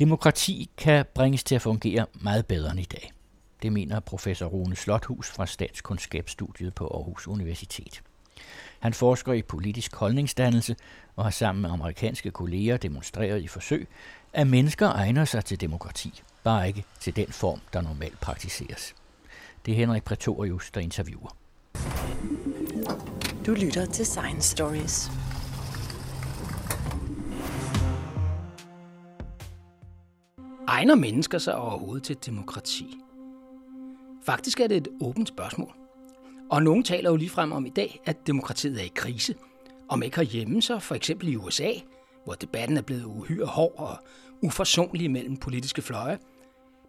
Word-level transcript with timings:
Demokrati 0.00 0.70
kan 0.76 1.04
bringes 1.14 1.44
til 1.44 1.54
at 1.54 1.62
fungere 1.62 2.06
meget 2.14 2.46
bedre 2.46 2.70
end 2.70 2.80
i 2.80 2.84
dag. 2.84 3.12
Det 3.62 3.72
mener 3.72 4.00
professor 4.00 4.46
Rune 4.46 4.76
Slothus 4.76 5.30
fra 5.30 5.46
Statskundskabsstudiet 5.46 6.74
på 6.74 6.86
Aarhus 6.86 7.28
Universitet. 7.28 8.02
Han 8.78 8.94
forsker 8.94 9.32
i 9.32 9.42
politisk 9.42 9.96
holdningsdannelse 9.96 10.76
og 11.16 11.24
har 11.24 11.30
sammen 11.30 11.62
med 11.62 11.70
amerikanske 11.70 12.30
kolleger 12.30 12.76
demonstreret 12.76 13.42
i 13.42 13.46
forsøg, 13.46 13.88
at 14.32 14.46
mennesker 14.46 14.88
egner 14.88 15.24
sig 15.24 15.44
til 15.44 15.60
demokrati, 15.60 16.22
bare 16.44 16.68
ikke 16.68 16.84
til 17.00 17.16
den 17.16 17.28
form, 17.32 17.60
der 17.72 17.80
normalt 17.80 18.20
praktiseres. 18.20 18.94
Det 19.66 19.72
er 19.72 19.76
Henrik 19.76 20.04
Pretorius, 20.04 20.70
der 20.70 20.80
interviewer. 20.80 21.36
Du 23.46 23.52
lytter 23.52 23.86
til 23.86 24.06
Science 24.06 24.50
Stories. 24.50 25.10
Egner 30.80 30.94
mennesker 30.94 31.38
sig 31.38 31.54
overhovedet 31.54 32.02
til 32.02 32.16
demokrati? 32.26 32.96
Faktisk 34.26 34.60
er 34.60 34.66
det 34.66 34.76
et 34.76 34.88
åbent 35.00 35.28
spørgsmål. 35.28 35.74
Og 36.50 36.62
nogen 36.62 36.82
taler 36.82 37.10
jo 37.10 37.16
ligefrem 37.16 37.52
om 37.52 37.66
i 37.66 37.70
dag, 37.70 38.00
at 38.06 38.26
demokratiet 38.26 38.80
er 38.80 38.84
i 38.84 38.92
krise. 38.94 39.34
Om 39.88 40.02
ikke 40.02 40.16
herhjemme, 40.16 40.62
så 40.62 40.78
for 40.78 40.94
eksempel 40.94 41.28
i 41.28 41.36
USA, 41.36 41.72
hvor 42.24 42.34
debatten 42.34 42.76
er 42.76 42.82
blevet 42.82 43.04
uhyre 43.04 43.46
hård 43.46 43.74
og 43.76 43.96
uforsonlig 44.42 45.10
mellem 45.10 45.36
politiske 45.36 45.82
fløje, 45.82 46.18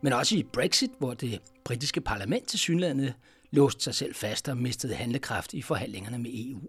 men 0.01 0.13
også 0.13 0.35
i 0.35 0.43
Brexit, 0.43 0.91
hvor 0.99 1.13
det 1.13 1.39
britiske 1.65 2.01
parlament 2.01 2.47
til 2.47 2.59
synlandet 2.59 3.13
låste 3.51 3.83
sig 3.83 3.95
selv 3.95 4.15
fast 4.15 4.49
og 4.49 4.57
mistede 4.57 4.95
handlekraft 4.95 5.53
i 5.53 5.61
forhandlingerne 5.61 6.17
med 6.17 6.31
EU. 6.33 6.61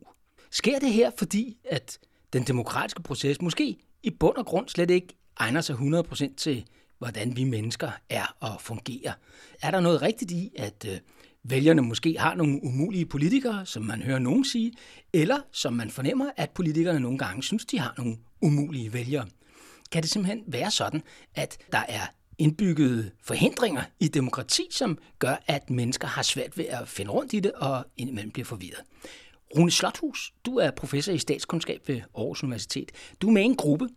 Sker 0.51 0.79
det 0.79 0.93
her, 0.93 1.11
fordi 1.19 1.57
at 1.65 1.99
den 2.33 2.43
demokratiske 2.43 3.03
proces 3.03 3.43
måske 3.43 3.77
i 4.03 4.11
bund 4.11 4.37
og 4.37 4.47
grund 4.47 4.69
slet 4.69 4.91
ikke 4.91 5.17
egner 5.37 5.61
sig 5.61 5.75
100% 5.75 6.35
til, 6.37 6.65
hvordan 7.03 7.37
vi 7.37 7.45
mennesker 7.45 7.91
er 8.11 8.37
og 8.41 8.61
fungerer? 8.61 9.13
Er 9.63 9.71
der 9.71 9.81
noget 9.81 10.03
rigtigt 10.03 10.31
i, 10.31 10.51
at 10.57 10.87
øh, 10.89 10.99
vælgerne 11.45 11.83
måske 11.83 12.19
har 12.19 12.35
nogle 12.35 12.65
umulige 12.65 13.07
politikere, 13.07 13.67
som 13.67 13.83
man 13.83 14.03
hører 14.03 14.19
nogen 14.19 14.45
sige, 14.45 14.73
eller 15.13 15.39
som 15.53 15.73
man 15.73 15.91
fornemmer, 15.91 16.31
at 16.37 16.51
politikerne 16.51 17.01
nogle 17.01 17.19
gange 17.19 17.43
synes, 17.43 17.65
de 17.65 17.79
har 17.79 17.95
nogle 17.99 18.17
umulige 18.41 18.93
vælgere? 18.93 19.27
Kan 19.93 20.03
det 20.03 20.11
simpelthen 20.11 20.43
være 20.47 20.71
sådan, 20.71 21.03
at 21.35 21.59
der 21.73 21.83
er 21.89 22.07
indbyggede 22.39 23.11
forhindringer 23.23 23.83
i 24.01 24.09
demokrati, 24.09 24.63
som 24.71 24.99
gør, 25.19 25.43
at 25.47 25.71
mennesker 25.71 26.09
har 26.09 26.23
svært 26.23 26.59
ved 26.59 26.65
at 26.65 26.89
finde 26.89 27.11
rundt 27.11 27.33
i 27.33 27.41
det 27.41 27.53
og 27.53 27.85
indimellem 27.97 28.31
bliver 28.31 28.47
forvirret. 28.47 28.81
Rune 29.57 29.71
Slothus, 29.71 30.33
du 30.47 30.57
er 30.57 30.71
professor 30.71 31.13
i 31.13 31.19
statskundskab 31.19 31.89
ved 31.89 32.01
Aarhus 32.17 32.43
Universitet. 32.43 32.93
Du 33.21 33.29
er 33.29 33.33
med 33.33 33.43
i 33.43 33.45
en 33.45 33.57
gruppe, 33.57 33.89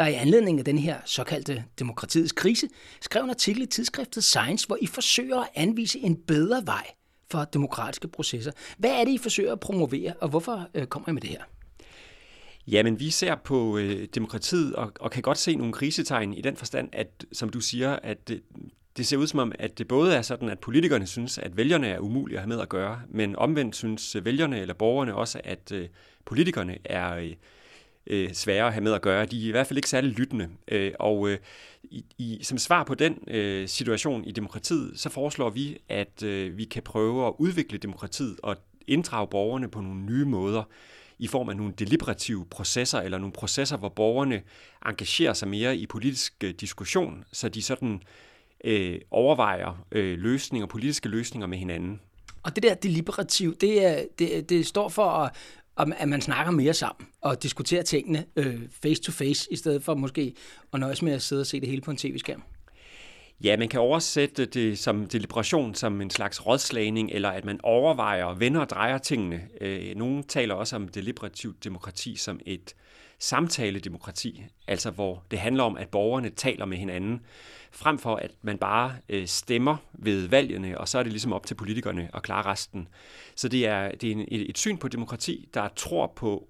der 0.00 0.06
i 0.06 0.14
anledning 0.14 0.58
af 0.58 0.64
den 0.64 0.78
her 0.78 0.96
såkaldte 1.04 1.64
demokratiets 1.78 2.32
krise, 2.32 2.68
skrev 3.00 3.24
en 3.24 3.30
artikel 3.30 3.62
i 3.62 3.66
tidsskriftet 3.66 4.24
Science, 4.24 4.66
hvor 4.66 4.78
I 4.80 4.86
forsøger 4.86 5.40
at 5.40 5.48
anvise 5.54 5.98
en 5.98 6.16
bedre 6.16 6.62
vej 6.66 6.86
for 7.30 7.44
demokratiske 7.44 8.08
processer. 8.08 8.52
Hvad 8.78 8.90
er 8.90 9.04
det, 9.04 9.12
I 9.12 9.18
forsøger 9.18 9.52
at 9.52 9.60
promovere, 9.60 10.12
og 10.20 10.28
hvorfor 10.28 10.68
øh, 10.74 10.86
kommer 10.86 11.08
I 11.08 11.12
med 11.12 11.22
det 11.22 11.30
her? 11.30 11.42
Jamen, 12.66 13.00
vi 13.00 13.10
ser 13.10 13.34
på 13.34 13.78
øh, 13.78 14.08
demokratiet 14.14 14.74
og, 14.74 14.92
og 15.00 15.10
kan 15.10 15.22
godt 15.22 15.38
se 15.38 15.56
nogle 15.56 15.72
krisetegn 15.72 16.34
i 16.34 16.40
den 16.40 16.56
forstand, 16.56 16.88
at, 16.92 17.24
som 17.32 17.48
du 17.48 17.60
siger, 17.60 17.98
at 18.02 18.28
det, 18.28 18.42
det 18.96 19.06
ser 19.06 19.16
ud 19.16 19.26
som 19.26 19.38
om, 19.38 19.52
at 19.58 19.78
det 19.78 19.88
både 19.88 20.14
er 20.14 20.22
sådan, 20.22 20.48
at 20.48 20.58
politikerne 20.58 21.06
synes, 21.06 21.38
at 21.38 21.56
vælgerne 21.56 21.88
er 21.88 21.98
umulige 21.98 22.36
at 22.36 22.42
have 22.42 22.48
med 22.48 22.60
at 22.60 22.68
gøre, 22.68 23.00
men 23.08 23.36
omvendt 23.36 23.76
synes 23.76 24.16
vælgerne 24.22 24.60
eller 24.60 24.74
borgerne 24.74 25.14
også, 25.14 25.40
at 25.44 25.72
øh, 25.72 25.88
politikerne 26.24 26.78
er 26.84 27.14
øh, 27.16 27.32
øh, 28.06 28.32
svære 28.32 28.66
at 28.66 28.72
have 28.72 28.84
med 28.84 28.92
at 28.92 29.02
gøre. 29.02 29.26
De 29.26 29.44
er 29.44 29.48
i 29.48 29.50
hvert 29.50 29.66
fald 29.66 29.78
ikke 29.78 29.88
særlig 29.88 30.10
lyttende. 30.10 30.48
Øh, 30.68 30.92
og 30.98 31.28
øh, 31.28 31.38
i, 31.82 32.04
i, 32.18 32.38
som 32.42 32.58
svar 32.58 32.84
på 32.84 32.94
den 32.94 33.18
øh, 33.26 33.68
situation 33.68 34.24
i 34.24 34.32
demokratiet, 34.32 34.92
så 35.00 35.08
foreslår 35.08 35.50
vi, 35.50 35.78
at 35.88 36.22
øh, 36.22 36.56
vi 36.56 36.64
kan 36.64 36.82
prøve 36.82 37.26
at 37.26 37.32
udvikle 37.38 37.78
demokratiet 37.78 38.36
og 38.42 38.56
inddrage 38.86 39.28
borgerne 39.28 39.68
på 39.68 39.80
nogle 39.80 40.00
nye 40.00 40.24
måder 40.24 40.62
i 41.18 41.26
form 41.26 41.48
af 41.48 41.56
nogle 41.56 41.72
deliberative 41.78 42.46
processer, 42.50 43.00
eller 43.00 43.18
nogle 43.18 43.32
processer, 43.32 43.76
hvor 43.76 43.88
borgerne 43.88 44.42
engagerer 44.86 45.32
sig 45.32 45.48
mere 45.48 45.76
i 45.76 45.86
politisk 45.86 46.34
øh, 46.44 46.54
diskussion, 46.60 47.24
så 47.32 47.48
de 47.48 47.62
sådan 47.62 48.02
øh, 48.64 49.00
overvejer 49.10 49.84
øh, 49.92 50.18
løsninger, 50.18 50.66
politiske 50.66 51.08
løsninger 51.08 51.46
med 51.46 51.58
hinanden. 51.58 52.00
Og 52.42 52.54
det 52.54 52.62
der 52.62 52.74
deliberativ, 52.74 53.56
det, 53.56 53.84
er, 53.86 54.04
det, 54.18 54.48
det 54.48 54.66
står 54.66 54.88
for, 54.88 55.04
at, 55.04 55.32
at 55.98 56.08
man 56.08 56.20
snakker 56.20 56.52
mere 56.52 56.74
sammen 56.74 57.06
og 57.20 57.42
diskuterer 57.42 57.82
tingene 57.82 58.24
øh, 58.36 58.60
face 58.82 59.02
to 59.02 59.12
face, 59.12 59.52
i 59.52 59.56
stedet 59.56 59.82
for 59.82 59.94
måske 59.94 60.34
at 60.72 60.80
nøjes 60.80 61.02
med 61.02 61.12
at 61.12 61.22
sidde 61.22 61.40
og 61.40 61.46
se 61.46 61.60
det 61.60 61.68
hele 61.68 61.82
på 61.82 61.90
en 61.90 61.96
tv-skærm. 61.96 62.42
Ja, 63.44 63.56
man 63.56 63.68
kan 63.68 63.80
oversætte 63.80 64.46
det 64.46 64.78
som 64.78 65.06
deliberation, 65.06 65.74
som 65.74 66.00
en 66.00 66.10
slags 66.10 66.46
rådslagning, 66.46 67.10
eller 67.12 67.28
at 67.28 67.44
man 67.44 67.60
overvejer, 67.62 68.34
vender 68.34 68.60
og 68.60 68.70
drejer 68.70 68.98
tingene. 68.98 69.40
Øh, 69.60 69.96
nogle 69.96 70.22
taler 70.22 70.54
også 70.54 70.76
om 70.76 70.88
deliberativt 70.88 71.64
demokrati 71.64 72.16
som 72.16 72.40
et 72.46 72.74
samtaledemokrati, 73.20 74.44
altså 74.66 74.90
hvor 74.90 75.24
det 75.30 75.38
handler 75.38 75.64
om, 75.64 75.76
at 75.76 75.88
borgerne 75.88 76.30
taler 76.30 76.64
med 76.64 76.78
hinanden, 76.78 77.20
frem 77.72 77.98
for 77.98 78.16
at 78.16 78.30
man 78.42 78.58
bare 78.58 78.94
øh, 79.08 79.26
stemmer 79.26 79.76
ved 79.92 80.28
valgene, 80.28 80.78
og 80.78 80.88
så 80.88 80.98
er 80.98 81.02
det 81.02 81.12
ligesom 81.12 81.32
op 81.32 81.46
til 81.46 81.54
politikerne 81.54 82.10
at 82.14 82.22
klare 82.22 82.46
resten. 82.46 82.88
Så 83.34 83.48
det 83.48 83.66
er, 83.66 83.90
det 83.90 84.08
er 84.08 84.12
en, 84.12 84.20
et, 84.28 84.50
et 84.50 84.58
syn 84.58 84.76
på 84.76 84.88
demokrati, 84.88 85.48
der 85.54 85.68
tror 85.76 86.12
på 86.16 86.48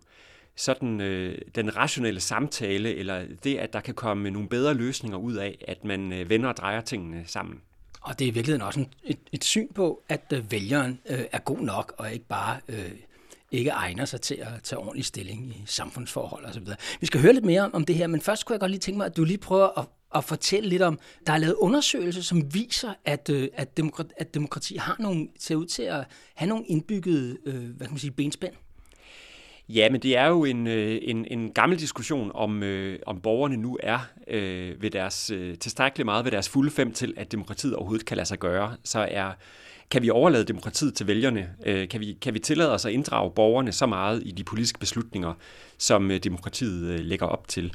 sådan 0.57 1.01
øh, 1.01 1.39
den 1.55 1.77
rationelle 1.77 2.21
samtale, 2.21 2.95
eller 2.95 3.25
det, 3.45 3.57
at 3.57 3.73
der 3.73 3.81
kan 3.81 3.95
komme 3.95 4.31
nogle 4.31 4.49
bedre 4.49 4.75
løsninger 4.75 5.19
ud 5.19 5.35
af, 5.35 5.65
at 5.69 5.85
man 5.85 6.13
øh, 6.13 6.31
vender 6.31 6.49
og 6.49 6.57
drejer 6.57 6.81
tingene 6.81 7.25
sammen. 7.27 7.61
Og 8.01 8.19
det 8.19 8.25
er 8.25 8.29
i 8.29 8.35
virkeligheden 8.35 8.67
også 8.67 8.81
en, 8.81 8.89
et, 9.05 9.19
et 9.33 9.45
syn 9.45 9.73
på, 9.73 10.03
at 10.09 10.33
øh, 10.33 10.53
vælgeren 10.53 11.01
øh, 11.11 11.25
er 11.33 11.39
god 11.39 11.61
nok, 11.61 11.95
og 11.99 12.13
ikke 12.13 12.27
bare 12.27 12.61
øh, 12.69 12.91
ikke 13.51 13.71
egner 13.71 14.05
sig 14.05 14.21
til 14.21 14.35
at 14.35 14.63
tage 14.63 14.79
ordentlig 14.79 15.05
stilling 15.05 15.47
i 15.47 15.63
samfundsforhold 15.67 16.45
osv. 16.45 16.67
Vi 17.01 17.07
skal 17.07 17.21
høre 17.21 17.33
lidt 17.33 17.45
mere 17.45 17.63
om, 17.63 17.75
om 17.75 17.85
det 17.85 17.95
her, 17.97 18.07
men 18.07 18.21
først 18.21 18.47
kunne 18.47 18.55
jeg 18.55 18.61
godt 18.61 18.71
lige 18.71 18.81
tænke 18.81 18.99
mig, 18.99 19.07
at 19.07 19.17
du 19.17 19.25
lige 19.25 19.39
prøver 19.39 19.79
at, 19.79 19.87
at 20.15 20.25
fortælle 20.25 20.69
lidt 20.69 20.83
om, 20.83 20.99
der 21.27 21.33
er 21.33 21.39
lavet 21.39 21.55
undersøgelser, 21.55 22.23
som 22.23 22.55
viser, 22.55 22.95
at, 23.05 23.31
øh, 23.31 23.49
at, 23.55 23.77
demokrati, 23.77 24.11
at 24.17 24.35
demokrati 24.35 24.77
har 24.77 24.97
nogle, 24.99 25.29
ser 25.39 25.55
ud 25.55 25.67
til 25.67 25.83
at 25.83 26.05
have 26.35 26.49
nogle 26.49 26.65
indbyggede 26.67 27.37
øh, 27.47 27.55
hvad 27.55 27.87
kan 27.87 27.91
man 27.91 27.99
sige, 27.99 28.11
benspænd. 28.11 28.55
Ja, 29.69 29.91
men 29.91 30.03
det 30.03 30.17
er 30.17 30.27
jo 30.27 30.45
en, 30.45 30.67
øh, 30.67 30.99
en, 31.03 31.27
en 31.31 31.53
gammel 31.53 31.79
diskussion, 31.79 32.31
om, 32.35 32.63
øh, 32.63 32.99
om 33.07 33.21
borgerne 33.21 33.57
nu 33.57 33.79
er 33.83 33.99
øh, 34.29 34.83
ved 34.83 34.91
deres, 34.91 35.31
øh, 35.31 35.59
tilstrækkeligt 35.59 36.05
meget 36.05 36.25
ved 36.25 36.33
deres 36.33 36.49
fulde 36.49 36.71
fem 36.71 36.93
til, 36.93 37.15
at 37.17 37.33
demokratiet 37.33 37.75
overhovedet 37.75 38.07
kan 38.07 38.17
lade 38.17 38.29
sig 38.29 38.39
gøre. 38.39 38.77
Så 38.85 39.09
er, 39.11 39.33
kan 39.91 40.03
vi 40.03 40.11
overlade 40.11 40.45
demokratiet 40.45 40.95
til 40.95 41.07
vælgerne? 41.07 41.49
Øh, 41.67 41.89
kan, 41.89 42.01
vi, 42.01 42.19
kan 42.21 42.35
vi 42.35 42.39
tillade 42.39 42.73
os 42.73 42.85
at 42.85 42.93
inddrage 42.93 43.31
borgerne 43.31 43.73
så 43.73 43.87
meget 43.87 44.23
i 44.27 44.31
de 44.31 44.45
politiske 44.45 44.79
beslutninger, 44.79 45.35
som 45.79 46.11
øh, 46.11 46.19
demokratiet 46.19 46.91
øh, 46.91 47.01
lægger 47.01 47.27
op 47.27 47.49
til? 47.49 47.73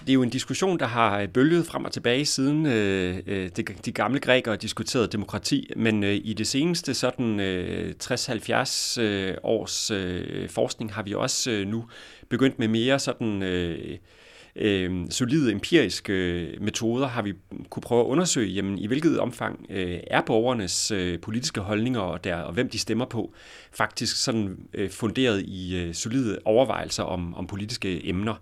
Det 0.00 0.08
er 0.08 0.14
jo 0.14 0.22
en 0.22 0.30
diskussion, 0.30 0.78
der 0.78 0.86
har 0.86 1.26
bølget 1.26 1.66
frem 1.66 1.84
og 1.84 1.92
tilbage 1.92 2.24
siden 2.24 2.66
øh 2.66 3.50
de, 3.56 3.62
de 3.84 3.92
gamle 3.92 4.20
grækere 4.20 4.56
diskuterede 4.56 5.08
demokrati, 5.08 5.70
men 5.76 6.04
øh, 6.04 6.20
i 6.24 6.32
det 6.32 6.46
seneste 6.46 6.94
sådan 6.94 7.40
øh, 7.40 7.94
60-70 8.04 9.00
øh, 9.00 9.34
års 9.42 9.90
øh, 9.90 10.48
forskning 10.48 10.92
har 10.92 11.02
vi 11.02 11.14
også 11.14 11.50
øh, 11.50 11.66
nu 11.66 11.84
begyndt 12.28 12.58
med 12.58 12.68
mere 12.68 12.98
sådan 12.98 13.42
øh, 13.42 13.98
øh, 14.58 15.06
solide 15.10 15.52
empiriske 15.52 16.12
øh, 16.12 16.62
metoder, 16.62 17.06
har 17.06 17.22
vi 17.22 17.32
kunne 17.70 17.80
prøve 17.80 18.00
at 18.00 18.06
undersøge, 18.06 18.48
jamen, 18.48 18.78
i 18.78 18.86
hvilket 18.86 19.20
omfang 19.20 19.66
øh, 19.70 19.98
er 20.06 20.20
borgernes 20.20 20.90
øh, 20.90 21.20
politiske 21.20 21.60
holdninger 21.60 22.00
og, 22.00 22.24
der, 22.24 22.36
og 22.36 22.52
hvem 22.52 22.68
de 22.68 22.78
stemmer 22.78 23.04
på, 23.04 23.34
faktisk 23.72 24.24
sådan 24.24 24.58
øh, 24.74 24.90
funderet 24.90 25.42
i 25.42 25.76
øh, 25.76 25.94
solide 25.94 26.38
overvejelser 26.44 27.02
om, 27.02 27.34
om 27.34 27.46
politiske 27.46 28.08
emner. 28.08 28.34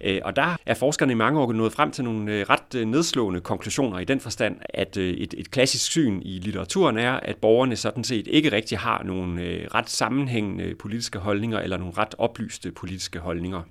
Øh, 0.00 0.20
og 0.24 0.36
der 0.36 0.56
er 0.66 0.74
forskerne 0.74 1.12
i 1.12 1.14
mange 1.16 1.40
år 1.40 1.52
nået 1.52 1.72
frem 1.72 1.90
til 1.90 2.04
nogle 2.04 2.32
øh, 2.32 2.46
ret 2.50 2.74
øh, 2.74 2.86
nedslående 2.86 3.40
konklusioner 3.40 3.98
i 3.98 4.04
den 4.04 4.20
forstand, 4.20 4.56
at 4.68 4.96
øh, 4.96 5.14
et, 5.14 5.34
et 5.38 5.50
klassisk 5.50 5.90
syn 5.90 6.22
i 6.22 6.38
litteraturen 6.38 6.98
er, 6.98 7.12
at 7.12 7.36
borgerne 7.36 7.76
sådan 7.76 8.04
set 8.04 8.26
ikke 8.26 8.52
rigtig 8.52 8.78
har 8.78 9.02
nogle 9.02 9.42
øh, 9.42 9.66
ret 9.74 9.90
sammenhængende 9.90 10.74
politiske 10.74 11.18
holdninger 11.18 11.58
eller 11.58 11.76
nogle 11.76 11.92
ret 11.98 12.14
oplyste 12.18 12.72
politiske 12.72 13.18
holdninger. 13.18 13.62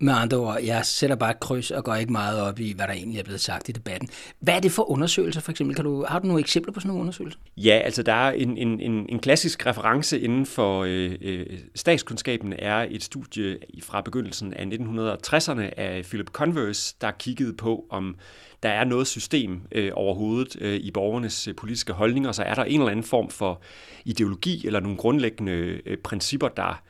Med 0.00 0.14
andre 0.16 0.36
ord, 0.36 0.60
jeg 0.62 0.86
sætter 0.86 1.16
bare 1.16 1.30
et 1.30 1.40
kryds 1.40 1.70
og 1.70 1.84
går 1.84 1.94
ikke 1.94 2.12
meget 2.12 2.40
op 2.40 2.60
i, 2.60 2.72
hvad 2.72 2.86
der 2.86 2.92
egentlig 2.92 3.18
er 3.18 3.24
blevet 3.24 3.40
sagt 3.40 3.68
i 3.68 3.72
debatten. 3.72 4.08
Hvad 4.40 4.54
er 4.54 4.60
det 4.60 4.72
for 4.72 4.90
undersøgelser, 4.90 5.40
for 5.40 5.50
eksempel? 5.50 5.76
Kan 5.76 5.84
du, 5.84 6.04
har 6.08 6.18
du 6.18 6.26
nogle 6.26 6.40
eksempler 6.40 6.72
på 6.72 6.80
sådan 6.80 6.88
nogle 6.88 7.00
undersøgelser? 7.00 7.38
Ja, 7.56 7.80
altså 7.84 8.02
der 8.02 8.12
er 8.12 8.32
en, 8.32 8.56
en, 8.56 8.80
en, 8.80 9.06
en 9.08 9.18
klassisk 9.18 9.66
reference 9.66 10.20
inden 10.20 10.46
for 10.46 10.84
øh, 10.84 11.14
øh, 11.20 11.46
statskundskaben 11.74 12.52
er 12.58 12.86
et 12.90 13.02
studie 13.02 13.58
fra 13.82 14.00
begyndelsen 14.00 14.54
af 14.54 14.64
1960'erne 14.64 15.80
af 15.80 16.04
Philip 16.04 16.30
Converse, 16.30 16.96
der 17.00 17.10
kiggede 17.10 17.52
på, 17.52 17.86
om 17.90 18.16
der 18.62 18.68
er 18.68 18.84
noget 18.84 19.06
system 19.06 19.60
øh, 19.72 19.90
overhovedet 19.94 20.56
øh, 20.60 20.76
i 20.76 20.90
borgernes 20.90 21.48
øh, 21.48 21.54
politiske 21.54 21.92
holdninger, 21.92 22.32
så 22.32 22.42
er 22.42 22.54
der 22.54 22.64
en 22.64 22.80
eller 22.80 22.90
anden 22.90 23.04
form 23.04 23.30
for 23.30 23.60
ideologi 24.04 24.66
eller 24.66 24.80
nogle 24.80 24.96
grundlæggende 24.96 25.80
øh, 25.86 25.96
principper, 25.96 26.48
der 26.48 26.82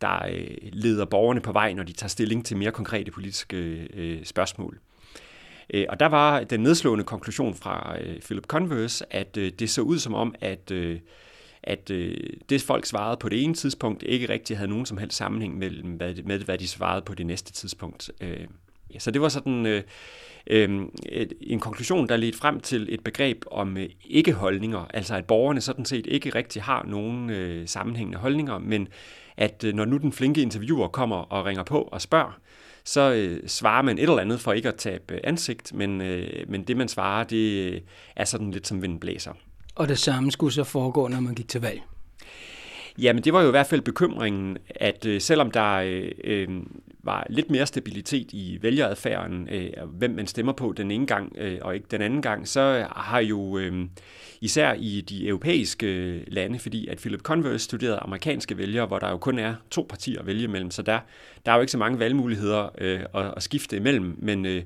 der 0.00 0.26
øh, 0.30 0.56
leder 0.72 1.04
borgerne 1.04 1.40
på 1.40 1.52
vej, 1.52 1.72
når 1.72 1.82
de 1.82 1.92
tager 1.92 2.08
stilling 2.08 2.46
til 2.46 2.56
mere 2.56 2.72
konkrete 2.72 3.10
politiske 3.10 3.56
øh, 3.94 4.24
spørgsmål. 4.24 4.78
Øh, 5.70 5.86
og 5.88 6.00
der 6.00 6.06
var 6.06 6.44
den 6.44 6.60
nedslående 6.60 7.04
konklusion 7.04 7.54
fra 7.54 7.96
øh, 8.00 8.20
Philip 8.20 8.46
Converse, 8.46 9.12
at 9.12 9.36
øh, 9.36 9.52
det 9.58 9.70
så 9.70 9.82
ud 9.82 9.98
som 9.98 10.14
om, 10.14 10.34
at 10.40 10.70
øh, 10.70 10.98
at 11.62 11.90
øh, 11.90 12.16
det 12.48 12.62
folk 12.62 12.86
svarede 12.86 13.16
på 13.16 13.28
det 13.28 13.44
ene 13.44 13.54
tidspunkt 13.54 14.02
ikke 14.02 14.28
rigtig 14.28 14.56
havde 14.56 14.70
nogen 14.70 14.86
som 14.86 14.98
helst 14.98 15.16
sammenhæng 15.16 15.58
mellem, 15.58 15.90
hvad, 15.90 16.14
med 16.24 16.38
hvad 16.38 16.58
de 16.58 16.68
svarede 16.68 17.02
på 17.02 17.14
det 17.14 17.26
næste 17.26 17.52
tidspunkt. 17.52 18.10
Øh, 18.20 18.46
ja, 18.94 18.98
så 18.98 19.10
det 19.10 19.20
var 19.20 19.28
sådan 19.28 19.66
øh, 19.66 19.82
øh, 20.46 20.86
en 21.40 21.60
konklusion, 21.60 22.08
der 22.08 22.16
ledte 22.16 22.38
frem 22.38 22.60
til 22.60 22.94
et 22.94 23.04
begreb 23.04 23.44
om 23.50 23.76
øh, 23.76 23.88
ikke-holdninger, 24.04 24.86
altså 24.94 25.14
at 25.14 25.24
borgerne 25.24 25.60
sådan 25.60 25.84
set 25.84 26.06
ikke 26.06 26.34
rigtig 26.34 26.62
har 26.62 26.84
nogen 26.88 27.30
øh, 27.30 27.68
sammenhængende 27.68 28.18
holdninger, 28.18 28.58
men 28.58 28.88
at 29.38 29.64
øh, 29.64 29.74
når 29.74 29.84
nu 29.84 29.96
den 29.96 30.12
flinke 30.12 30.42
interviewer 30.42 30.88
kommer 30.88 31.16
og 31.16 31.44
ringer 31.46 31.62
på 31.62 31.82
og 31.92 32.00
spørger, 32.00 32.38
så 32.84 33.12
øh, 33.12 33.48
svarer 33.48 33.82
man 33.82 33.98
et 33.98 34.02
eller 34.02 34.18
andet 34.18 34.40
for 34.40 34.52
ikke 34.52 34.68
at 34.68 34.74
tabe 34.74 35.26
ansigt, 35.26 35.74
men, 35.74 36.00
øh, 36.00 36.44
men 36.48 36.62
det 36.62 36.76
man 36.76 36.88
svarer, 36.88 37.24
det 37.24 37.74
er 38.16 38.24
sådan 38.24 38.50
lidt 38.50 38.66
som 38.66 38.82
vinden 38.82 39.00
blæser. 39.00 39.32
Og 39.74 39.88
det 39.88 39.98
samme 39.98 40.32
skulle 40.32 40.52
så 40.52 40.64
foregå, 40.64 41.08
når 41.08 41.20
man 41.20 41.34
gik 41.34 41.48
til 41.48 41.60
valg? 41.60 41.80
Jamen 42.98 43.24
det 43.24 43.32
var 43.32 43.42
jo 43.42 43.48
i 43.48 43.50
hvert 43.50 43.66
fald 43.66 43.80
bekymringen, 43.80 44.58
at 44.70 45.06
øh, 45.06 45.20
selvom 45.20 45.50
der 45.50 45.74
øh, 45.74 46.10
øh, 46.24 46.48
var 47.08 47.26
lidt 47.30 47.50
mere 47.50 47.66
stabilitet 47.66 48.32
i 48.32 48.58
vælgeradfærden, 48.62 49.48
øh, 49.50 49.70
hvem 49.98 50.10
man 50.10 50.26
stemmer 50.26 50.52
på 50.52 50.72
den 50.76 50.90
ene 50.90 51.06
gang 51.06 51.32
øh, 51.38 51.58
og 51.62 51.74
ikke 51.74 51.86
den 51.90 52.02
anden 52.02 52.22
gang, 52.22 52.48
så 52.48 52.86
har 52.96 53.20
jo 53.20 53.58
øh, 53.58 53.86
især 54.40 54.72
i 54.72 55.00
de 55.00 55.28
europæiske 55.28 55.86
øh, 55.86 56.22
lande, 56.26 56.58
fordi 56.58 56.86
at 56.86 56.98
Philip 56.98 57.20
Converse 57.20 57.64
studerede 57.64 57.98
amerikanske 57.98 58.58
vælgere, 58.58 58.86
hvor 58.86 58.98
der 58.98 59.10
jo 59.10 59.16
kun 59.16 59.38
er 59.38 59.54
to 59.70 59.86
partier 59.88 60.20
at 60.20 60.26
vælge 60.26 60.48
mellem, 60.48 60.70
så 60.70 60.82
der, 60.82 60.98
der 61.46 61.52
er 61.52 61.56
jo 61.56 61.60
ikke 61.60 61.72
så 61.72 61.78
mange 61.78 61.98
valgmuligheder 61.98 62.68
øh, 62.78 63.00
at, 63.14 63.32
at 63.36 63.42
skifte 63.42 63.76
imellem, 63.76 64.16
men 64.18 64.46
øh, 64.46 64.62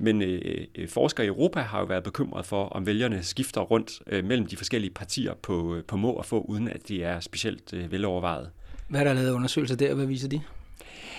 men 0.00 0.22
øh, 0.22 0.66
øh, 0.74 0.88
forskere 0.88 1.26
i 1.26 1.28
Europa 1.28 1.60
har 1.60 1.78
jo 1.78 1.84
været 1.84 2.02
bekymret 2.02 2.46
for, 2.46 2.64
om 2.64 2.86
vælgerne 2.86 3.22
skifter 3.22 3.60
rundt 3.60 3.90
øh, 4.06 4.24
mellem 4.24 4.46
de 4.46 4.56
forskellige 4.56 4.90
partier 4.90 5.34
på, 5.34 5.74
øh, 5.74 5.84
på 5.84 5.96
må 5.96 6.10
og 6.12 6.24
få, 6.24 6.40
uden 6.40 6.68
at 6.68 6.88
de 6.88 7.02
er 7.02 7.20
specielt 7.20 7.72
øh, 7.72 7.92
velovervejet. 7.92 8.50
Hvad 8.88 9.00
er 9.00 9.04
der 9.04 9.12
lavet 9.12 9.30
undersøgelser 9.30 9.76
der? 9.76 9.94
Hvad 9.94 10.06
viser 10.06 10.28
de? 10.28 10.40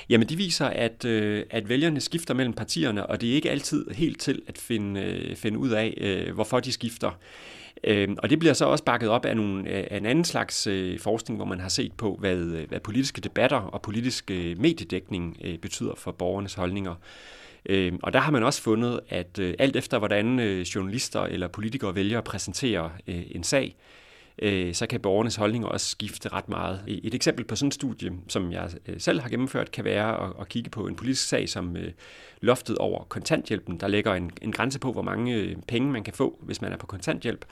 Jamen, 0.10 0.30
de 0.30 0.38
viser, 0.38 0.66
at, 0.66 1.06
øh, 1.06 1.46
at 1.50 1.70
vælgerne 1.70 2.02
skifter 2.02 2.34
mellem 2.34 2.54
partierne, 2.54 3.06
og 3.06 3.22
det 3.22 3.30
er 3.30 3.34
ikke 3.34 3.52
altid 3.52 3.90
helt 3.90 4.20
til 4.20 4.42
at 4.48 4.58
finde, 4.58 5.02
øh, 5.02 5.36
finde 5.36 5.60
ud 5.60 5.70
af, 5.70 5.94
øh, 5.98 6.34
hvorfor 6.34 6.60
de 6.60 6.72
skifter. 6.72 7.12
Øh, 7.84 8.10
og 8.18 8.30
det 8.30 8.40
bliver 8.40 8.54
så 8.54 8.66
også 8.66 8.84
bakket 8.84 9.10
op 9.10 9.26
af, 9.26 9.36
nogle, 9.36 9.70
øh, 9.70 9.88
af 9.92 9.98
en 9.98 10.06
anden 10.06 10.26
slags 10.26 10.68
øh, 10.68 11.00
forskning, 11.00 11.38
hvor 11.38 11.46
man 11.46 11.60
har 11.60 11.70
set 11.70 11.94
på, 11.94 12.18
hvad, 12.20 12.38
øh, 12.38 12.70
hvad 12.70 12.80
politiske 12.80 13.22
debatter 13.22 13.58
og 13.58 13.82
politisk 13.82 14.32
øh, 14.32 14.60
mediedækning 14.60 15.38
øh, 15.44 15.58
betyder 15.58 15.96
for 15.98 16.12
borgernes 16.12 16.54
holdninger. 16.54 16.96
Øh, 17.66 17.94
og 18.04 18.14
der 18.14 18.20
har 18.20 18.32
man 18.32 18.44
også 18.44 18.62
fundet, 18.62 19.00
at 19.10 19.40
øh, 19.40 19.54
alt 19.60 19.76
efter 19.76 20.00
hvordan 20.00 20.40
øh, 20.40 20.62
journalister 20.62 21.22
eller 21.22 21.48
politikere 21.48 21.96
vælger 21.96 22.18
at 22.18 22.24
præsentere 22.24 22.92
øh, 23.08 23.22
en 23.32 23.44
sag, 23.44 23.76
øh, 23.76 24.00
Øh, 24.42 24.74
så 24.74 24.88
kan 24.88 25.00
borgernes 25.00 25.36
holdninger 25.36 25.68
også 25.68 25.90
skifte 25.90 26.30
ret 26.30 26.50
meget. 26.50 26.84
Et 26.88 27.14
eksempel 27.14 27.46
på 27.46 27.56
sådan 27.56 27.68
et 27.68 27.74
studie, 27.74 28.12
som 28.28 28.52
jeg 28.52 28.70
øh, 28.88 29.00
selv 29.00 29.20
har 29.22 29.30
gennemført, 29.30 29.72
kan 29.72 29.86
være 29.86 30.24
at, 30.24 30.34
at 30.42 30.50
kigge 30.50 30.70
på 30.70 30.88
en 30.88 30.96
politisk 30.96 31.28
sag 31.28 31.50
som 31.50 31.78
øh, 31.78 31.92
loftet 32.42 32.78
over 32.78 33.04
kontanthjælpen. 33.04 33.80
Der 33.80 33.88
lægger 33.88 34.14
en, 34.14 34.32
en 34.42 34.52
grænse 34.52 34.80
på, 34.80 34.92
hvor 34.92 35.02
mange 35.02 35.34
øh, 35.36 35.56
penge 35.68 35.92
man 35.92 36.04
kan 36.04 36.14
få, 36.14 36.40
hvis 36.42 36.62
man 36.62 36.74
er 36.74 36.78
på 36.78 36.86
kontanthjælp. 36.86 37.46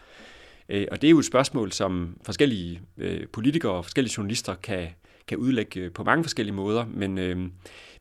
Øh, 0.70 0.88
og 0.92 1.02
det 1.02 1.08
er 1.08 1.12
jo 1.12 1.20
et 1.20 1.26
spørgsmål, 1.26 1.72
som 1.72 2.18
forskellige 2.26 2.82
øh, 2.98 3.28
politikere 3.28 3.72
og 3.72 3.86
forskellige 3.86 4.14
journalister 4.18 4.56
kan, 4.56 4.88
kan 5.28 5.38
udlægge 5.38 5.90
på 5.90 6.04
mange 6.04 6.24
forskellige 6.24 6.56
måder. 6.56 6.86
Men 6.86 7.18
øh, 7.18 7.38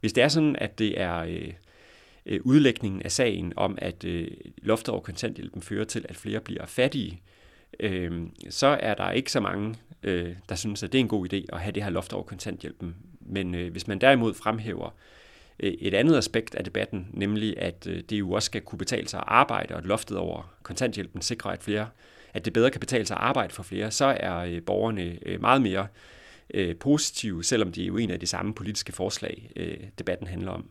hvis 0.01 0.13
det 0.13 0.25
er 0.25 0.29
sådan, 0.29 0.57
at 0.59 0.79
det 0.79 1.01
er 1.01 1.19
øh, 2.27 2.41
udlægningen 2.45 3.03
af 3.03 3.13
sagen 3.13 3.53
om, 3.57 3.79
at 3.79 4.05
øh, 4.05 4.29
loftet 4.63 4.89
over 4.89 5.03
kontanthjælpen 5.03 5.63
fører 5.63 5.85
til, 5.85 6.07
at 6.09 6.17
flere 6.17 6.41
bliver 6.41 6.67
fattige, 6.67 7.23
øh, 7.81 8.23
så 8.51 8.67
er 8.67 8.95
der 8.95 9.11
ikke 9.11 9.33
så 9.33 9.41
mange, 9.41 9.75
øh, 10.03 10.35
der 10.49 10.55
synes, 10.55 10.83
at 10.83 10.93
det 10.93 10.99
er 10.99 11.03
en 11.03 11.09
god 11.09 11.33
idé 11.33 11.45
at 11.53 11.61
have 11.61 11.73
det 11.73 11.83
her 11.83 11.91
loft 11.91 12.13
over 12.13 12.23
kontanthjælpen. 12.23 12.97
Men 13.21 13.55
øh, 13.55 13.73
hvis 13.73 13.89
man 13.89 13.99
derimod 13.99 14.35
fremhæver 14.35 14.95
øh, 15.61 15.73
et 15.73 15.95
andet 15.95 16.17
aspekt 16.17 16.55
af 16.55 16.65
debatten, 16.65 17.09
nemlig 17.13 17.59
at 17.59 17.87
øh, 17.91 18.03
det 18.11 18.19
jo 18.19 18.33
også 18.33 18.47
skal 18.47 18.61
kunne 18.61 18.79
betale 18.79 19.09
sig 19.09 19.19
at 19.19 19.25
arbejde, 19.27 19.75
og 19.75 19.79
at 19.79 19.87
loftet 19.87 20.17
over 20.17 20.55
kontanthjælpen 20.63 21.23
sikrer, 21.23 21.51
at 21.51 21.63
flere 21.63 21.87
at 22.37 22.45
det 22.45 22.53
bedre 22.53 22.71
kan 22.71 22.81
betale 22.81 23.07
sig 23.07 23.17
at 23.17 23.23
arbejde 23.23 23.55
for 23.55 23.63
flere, 23.63 23.91
så 23.91 24.17
er 24.21 24.37
øh, 24.37 24.63
borgerne 24.63 25.19
øh, 25.27 25.41
meget 25.41 25.63
mere 25.63 25.87
øh, 26.55 26.77
positive, 26.77 27.45
selvom 27.45 27.73
det 27.73 27.83
er 27.83 27.87
jo 27.87 27.97
en 27.97 28.11
af 28.11 28.21
de 28.21 28.27
samme 28.27 28.55
politiske 28.55 28.93
forslag, 28.93 29.51
øh, 29.57 29.77
debatten 29.99 30.27
handler 30.27 30.51
om. 30.51 30.65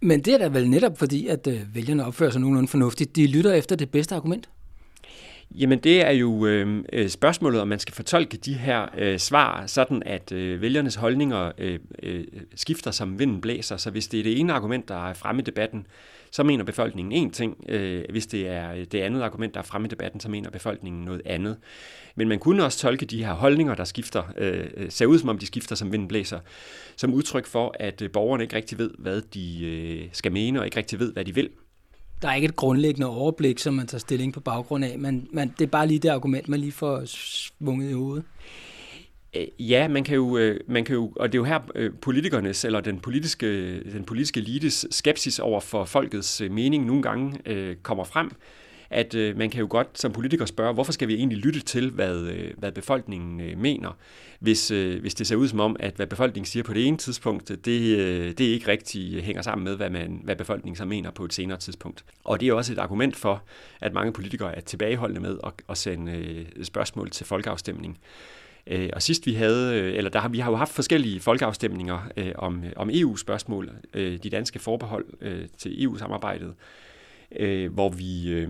Men 0.00 0.20
det 0.20 0.34
er 0.34 0.38
da 0.38 0.48
vel 0.48 0.70
netop 0.70 0.98
fordi, 0.98 1.26
at 1.26 1.46
øh, 1.46 1.74
vælgerne 1.74 2.04
opfører 2.04 2.30
sig 2.30 2.40
nogenlunde 2.40 2.68
fornuftigt. 2.68 3.16
De 3.16 3.26
lytter 3.26 3.52
efter 3.52 3.76
det 3.76 3.90
bedste 3.90 4.14
argument. 4.14 4.48
Jamen 5.50 5.78
det 5.78 6.06
er 6.06 6.10
jo 6.10 6.46
øh, 6.46 6.84
øh, 6.92 7.08
spørgsmålet, 7.08 7.60
om 7.60 7.68
man 7.68 7.78
skal 7.78 7.94
fortolke 7.94 8.36
de 8.36 8.54
her 8.54 8.86
øh, 8.98 9.18
svar 9.18 9.66
sådan, 9.66 10.02
at 10.06 10.32
øh, 10.32 10.60
vælgernes 10.60 10.94
holdninger 10.94 11.52
øh, 11.58 11.78
øh, 12.02 12.24
skifter 12.54 12.90
som 12.90 13.18
vinden 13.18 13.40
blæser. 13.40 13.76
Så 13.76 13.90
hvis 13.90 14.08
det 14.08 14.20
er 14.20 14.24
det 14.24 14.40
ene 14.40 14.52
argument, 14.52 14.88
der 14.88 15.08
er 15.08 15.14
fremme 15.14 15.42
i 15.42 15.44
debatten, 15.44 15.86
så 16.30 16.42
mener 16.42 16.64
befolkningen 16.64 17.26
én 17.26 17.32
ting. 17.32 17.64
Øh, 17.68 18.04
hvis 18.10 18.26
det 18.26 18.48
er 18.48 18.72
øh, 18.72 18.84
det 18.92 19.00
andet 19.00 19.22
argument, 19.22 19.54
der 19.54 19.60
er 19.60 19.64
fremme 19.64 19.86
i 19.86 19.88
debatten, 19.88 20.20
så 20.20 20.28
mener 20.28 20.50
befolkningen 20.50 21.04
noget 21.04 21.22
andet. 21.24 21.56
Men 22.16 22.28
man 22.28 22.38
kunne 22.38 22.64
også 22.64 22.78
tolke 22.78 23.06
de 23.06 23.24
her 23.24 23.32
holdninger, 23.32 23.74
der 23.74 23.84
skifter, 23.84 24.22
øh, 24.38 24.66
øh 24.76 24.90
ser 24.90 25.06
ud 25.06 25.18
som 25.18 25.28
om 25.28 25.38
de 25.38 25.46
skifter 25.46 25.74
som 25.74 25.92
vinden 25.92 26.08
blæser, 26.08 26.40
som 26.96 27.14
udtryk 27.14 27.46
for, 27.46 27.74
at 27.80 28.02
borgerne 28.12 28.42
ikke 28.42 28.56
rigtig 28.56 28.78
ved, 28.78 28.90
hvad 28.98 29.20
de 29.20 29.66
øh, 29.66 30.08
skal 30.12 30.32
mene, 30.32 30.60
og 30.60 30.64
ikke 30.64 30.76
rigtig 30.76 30.98
ved, 30.98 31.12
hvad 31.12 31.24
de 31.24 31.34
vil. 31.34 31.50
Der 32.24 32.30
er 32.30 32.34
ikke 32.34 32.48
et 32.48 32.56
grundlæggende 32.56 33.06
overblik, 33.06 33.58
som 33.58 33.74
man 33.74 33.86
tager 33.86 34.00
stilling 34.00 34.32
på 34.32 34.40
baggrund 34.40 34.84
af, 34.84 34.98
men 34.98 35.28
man, 35.32 35.54
det 35.58 35.64
er 35.64 35.70
bare 35.70 35.86
lige 35.86 35.98
det 35.98 36.08
argument, 36.08 36.48
man 36.48 36.60
lige 36.60 36.72
får 36.72 37.02
svunget 37.04 37.90
i 37.90 37.92
hovedet. 37.92 38.24
Øh, 39.36 39.46
ja, 39.58 39.88
man 39.88 40.04
kan 40.04 40.14
jo, 40.14 40.36
øh, 40.36 40.60
man 40.66 40.84
kan 40.84 40.94
jo, 40.94 41.12
og 41.16 41.32
det 41.32 41.38
er 41.38 41.40
jo 41.40 41.44
her 41.44 41.60
øh, 41.74 41.92
politikernes 42.02 42.64
eller 42.64 42.80
den 42.80 43.00
politiske, 43.00 43.80
den 43.92 44.04
politiske 44.04 44.40
elites 44.40 44.86
skepsis 44.90 45.38
over 45.38 45.60
for 45.60 45.84
folkets 45.84 46.42
mening 46.50 46.86
nogle 46.86 47.02
gange 47.02 47.38
øh, 47.46 47.76
kommer 47.76 48.04
frem 48.04 48.30
at 48.90 49.14
øh, 49.14 49.36
man 49.36 49.50
kan 49.50 49.60
jo 49.60 49.66
godt 49.70 49.88
som 49.98 50.12
politiker 50.12 50.46
spørge, 50.46 50.74
hvorfor 50.74 50.92
skal 50.92 51.08
vi 51.08 51.14
egentlig 51.14 51.38
lytte 51.38 51.60
til, 51.60 51.90
hvad, 51.90 52.16
øh, 52.16 52.50
hvad 52.58 52.72
befolkningen 52.72 53.40
øh, 53.40 53.58
mener, 53.58 53.96
hvis, 54.40 54.70
øh, 54.70 55.00
hvis 55.00 55.14
det 55.14 55.26
ser 55.26 55.36
ud 55.36 55.48
som 55.48 55.60
om, 55.60 55.76
at 55.80 55.94
hvad 55.94 56.06
befolkningen 56.06 56.46
siger 56.46 56.62
på 56.62 56.74
det 56.74 56.86
ene 56.86 56.96
tidspunkt, 56.96 57.50
øh, 57.50 57.58
det, 57.64 57.98
øh, 57.98 58.28
det 58.28 58.40
ikke 58.40 58.68
rigtig 58.68 59.14
øh, 59.14 59.22
hænger 59.22 59.42
sammen 59.42 59.64
med, 59.64 59.76
hvad, 59.76 59.90
man, 59.90 60.20
hvad 60.24 60.36
befolkningen 60.36 60.76
så 60.76 60.84
mener 60.84 61.10
på 61.10 61.24
et 61.24 61.32
senere 61.34 61.58
tidspunkt. 61.58 62.04
Og 62.24 62.40
det 62.40 62.48
er 62.48 62.52
også 62.52 62.72
et 62.72 62.78
argument 62.78 63.16
for, 63.16 63.42
at 63.80 63.92
mange 63.92 64.12
politikere 64.12 64.56
er 64.56 64.60
tilbageholdende 64.60 65.20
med 65.20 65.38
at, 65.44 65.52
at 65.68 65.78
sende 65.78 66.12
øh, 66.12 66.64
spørgsmål 66.64 67.10
til 67.10 67.26
folkeafstemning. 67.26 67.98
Øh, 68.66 68.90
og 68.92 69.02
sidst 69.02 69.26
vi 69.26 69.34
havde, 69.34 69.80
øh, 69.80 69.96
eller 69.96 70.10
der 70.10 70.20
har 70.20 70.28
vi 70.28 70.38
har 70.38 70.50
jo 70.50 70.56
haft 70.56 70.72
forskellige 70.72 71.20
folkeafstemninger 71.20 71.98
øh, 72.16 72.32
om, 72.34 72.64
om 72.76 72.90
EU-spørgsmål, 72.92 73.70
øh, 73.94 74.18
de 74.22 74.30
danske 74.30 74.58
forbehold 74.58 75.06
øh, 75.20 75.48
til 75.58 75.84
EU-samarbejdet, 75.84 76.54
øh, 77.36 77.72
hvor 77.72 77.88
vi 77.88 78.30
øh, 78.30 78.48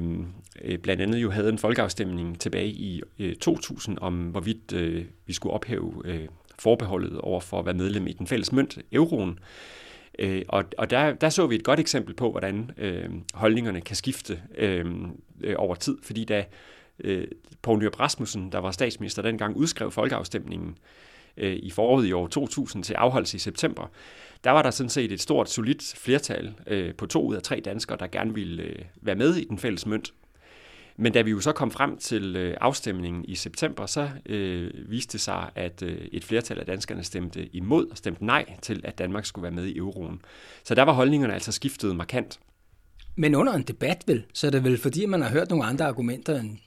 øh, 0.62 0.78
blandt 0.78 1.02
andet 1.02 1.18
jo 1.18 1.30
havde 1.30 1.48
en 1.48 1.58
folkeafstemning 1.58 2.40
tilbage 2.40 2.68
i 2.68 3.02
øh, 3.18 3.36
2000 3.36 3.98
om, 4.00 4.14
hvorvidt 4.14 4.72
øh, 4.72 5.04
vi 5.26 5.32
skulle 5.32 5.52
ophæve 5.52 6.02
øh, 6.04 6.28
forbeholdet 6.58 7.18
over 7.18 7.40
for 7.40 7.58
at 7.58 7.66
være 7.66 7.74
medlem 7.74 8.06
i 8.06 8.12
den 8.12 8.26
fælles 8.26 8.52
mønt, 8.52 8.78
euroen. 8.92 9.38
Øh, 10.18 10.42
og 10.48 10.64
og 10.78 10.90
der, 10.90 11.12
der 11.12 11.28
så 11.28 11.46
vi 11.46 11.54
et 11.54 11.64
godt 11.64 11.80
eksempel 11.80 12.14
på, 12.14 12.30
hvordan 12.30 12.70
øh, 12.78 13.10
holdningerne 13.34 13.80
kan 13.80 13.96
skifte 13.96 14.40
øh, 14.58 14.84
øh, 15.40 15.54
over 15.58 15.74
tid, 15.74 15.98
fordi 16.02 16.24
da 16.24 16.44
øh, 16.98 17.26
Poul 17.62 17.78
Nyrup 17.78 18.00
Rasmussen, 18.00 18.52
der 18.52 18.58
var 18.58 18.70
statsminister 18.70 19.22
dengang, 19.22 19.56
udskrev 19.56 19.90
folkeafstemningen 19.90 20.78
øh, 21.36 21.56
i 21.56 21.70
foråret 21.70 22.06
i 22.06 22.12
år 22.12 22.26
2000 22.26 22.84
til 22.84 22.94
afholdelse 22.94 23.36
i 23.36 23.38
september, 23.38 23.90
der 24.44 24.50
var 24.50 24.62
der 24.62 24.70
sådan 24.70 24.90
set 24.90 25.12
et 25.12 25.20
stort, 25.20 25.50
solidt 25.50 25.94
flertal 25.96 26.54
øh, 26.66 26.94
på 26.94 27.06
to 27.06 27.26
ud 27.26 27.34
af 27.34 27.42
tre 27.42 27.60
danskere, 27.64 27.98
der 27.98 28.06
gerne 28.06 28.34
ville 28.34 28.62
øh, 28.62 28.78
være 29.02 29.16
med 29.16 29.36
i 29.36 29.44
den 29.44 29.58
fælles 29.58 29.86
mønt. 29.86 30.14
Men 30.96 31.12
da 31.12 31.22
vi 31.22 31.30
jo 31.30 31.40
så 31.40 31.52
kom 31.52 31.70
frem 31.70 31.96
til 31.98 32.36
øh, 32.36 32.56
afstemningen 32.60 33.24
i 33.24 33.34
september, 33.34 33.86
så 33.86 34.10
øh, 34.26 34.70
viste 34.90 35.12
det 35.12 35.20
sig, 35.20 35.50
at 35.54 35.82
øh, 35.82 36.08
et 36.12 36.24
flertal 36.24 36.58
af 36.58 36.66
danskerne 36.66 37.04
stemte 37.04 37.56
imod 37.56 37.86
og 37.90 37.96
stemte 37.96 38.24
nej 38.24 38.56
til, 38.62 38.80
at 38.84 38.98
Danmark 38.98 39.26
skulle 39.26 39.42
være 39.42 39.52
med 39.52 39.64
i 39.64 39.76
euroen. 39.76 40.22
Så 40.64 40.74
der 40.74 40.82
var 40.82 40.92
holdningerne 40.92 41.34
altså 41.34 41.52
skiftet 41.52 41.96
markant. 41.96 42.40
Men 43.16 43.34
under 43.34 43.52
en 43.52 43.62
debat 43.62 44.04
vel, 44.06 44.24
så 44.32 44.46
er 44.46 44.50
det 44.50 44.64
vel 44.64 44.78
fordi, 44.78 45.06
man 45.06 45.22
har 45.22 45.30
hørt 45.30 45.50
nogle 45.50 45.64
andre 45.64 45.84
argumenter 45.84 46.40
end 46.40 46.58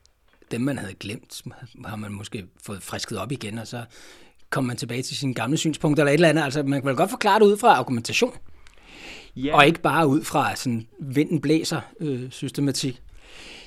dem, 0.52 0.62
man 0.62 0.78
havde 0.78 0.94
glemt, 0.94 1.42
har 1.86 1.96
man 1.96 2.12
måske 2.12 2.46
fået 2.64 2.84
frisket 2.84 3.18
op 3.18 3.32
igen, 3.32 3.58
og 3.58 3.68
så 3.68 3.84
kommer 4.50 4.68
man 4.68 4.78
tilbage 4.78 5.02
til 5.02 5.18
sine 5.18 5.34
gamle 5.34 5.58
synspunkter 5.58 6.04
eller 6.04 6.12
et 6.12 6.14
eller 6.14 6.30
andet. 6.30 6.44
Altså, 6.44 6.64
man 6.64 6.82
kan 6.82 6.88
vel 6.88 6.96
godt 6.96 7.10
forklare 7.10 7.40
det 7.40 7.46
ud 7.46 7.58
fra 7.58 7.68
argumentation. 7.68 8.34
Ja. 9.36 9.56
Og 9.56 9.68
ikke 9.68 9.82
bare 9.82 10.08
ud 10.08 10.24
fra 10.24 10.56
sådan 10.56 10.88
vinden 11.00 11.42
blæser 11.42 11.82
øh, 12.00 12.30
systematik. 12.30 13.02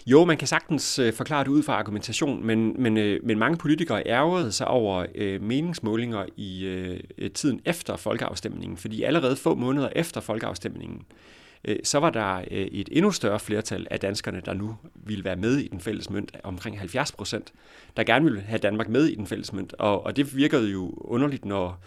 Jo, 0.07 0.25
man 0.25 0.37
kan 0.37 0.49
sagtens 0.49 0.99
øh, 0.99 1.13
forklare 1.13 1.45
det 1.45 1.51
ud 1.51 1.63
fra 1.63 1.73
argumentation, 1.73 2.47
men, 2.47 2.83
men, 2.83 2.97
øh, 2.97 3.21
men 3.25 3.39
mange 3.39 3.57
politikere 3.59 4.07
ærgerede 4.07 4.53
sig 4.53 4.69
over 4.69 5.07
øh, 5.15 5.43
meningsmålinger 5.43 6.25
i 6.37 6.65
øh, 6.65 7.31
tiden 7.35 7.61
efter 7.65 7.97
folkeafstemningen, 7.97 8.77
fordi 8.77 9.03
allerede 9.03 9.37
få 9.37 9.55
måneder 9.55 9.89
efter 9.97 10.21
folkeafstemningen, 10.21 10.99
øh, 10.99 11.40
Øh, 11.65 11.77
så 11.85 11.99
var 11.99 12.11
der 12.11 12.37
øh, 12.37 12.45
et 12.51 12.89
endnu 12.93 13.11
større 13.11 13.41
flertal 13.41 13.87
af 13.91 14.01
danskerne, 14.01 14.43
der 14.45 14.55
nu 14.55 14.77
ville 14.95 15.25
være 15.25 15.37
med 15.37 15.57
i 15.57 15.69
den 15.69 15.81
fælles 15.81 16.11
mønt, 16.11 16.37
omkring 16.43 16.79
70 16.79 17.13
procent, 17.13 17.53
der 17.97 18.05
gerne 18.05 18.25
ville 18.25 18.41
have 18.41 18.59
Danmark 18.59 18.89
med 18.89 19.07
i 19.07 19.15
den 19.15 19.27
fælles 19.27 19.53
mønt. 19.53 19.75
Og, 19.79 20.07
og 20.07 20.17
det 20.17 20.37
virkede 20.37 20.71
jo 20.71 20.95
underligt, 20.97 21.45
når, 21.45 21.81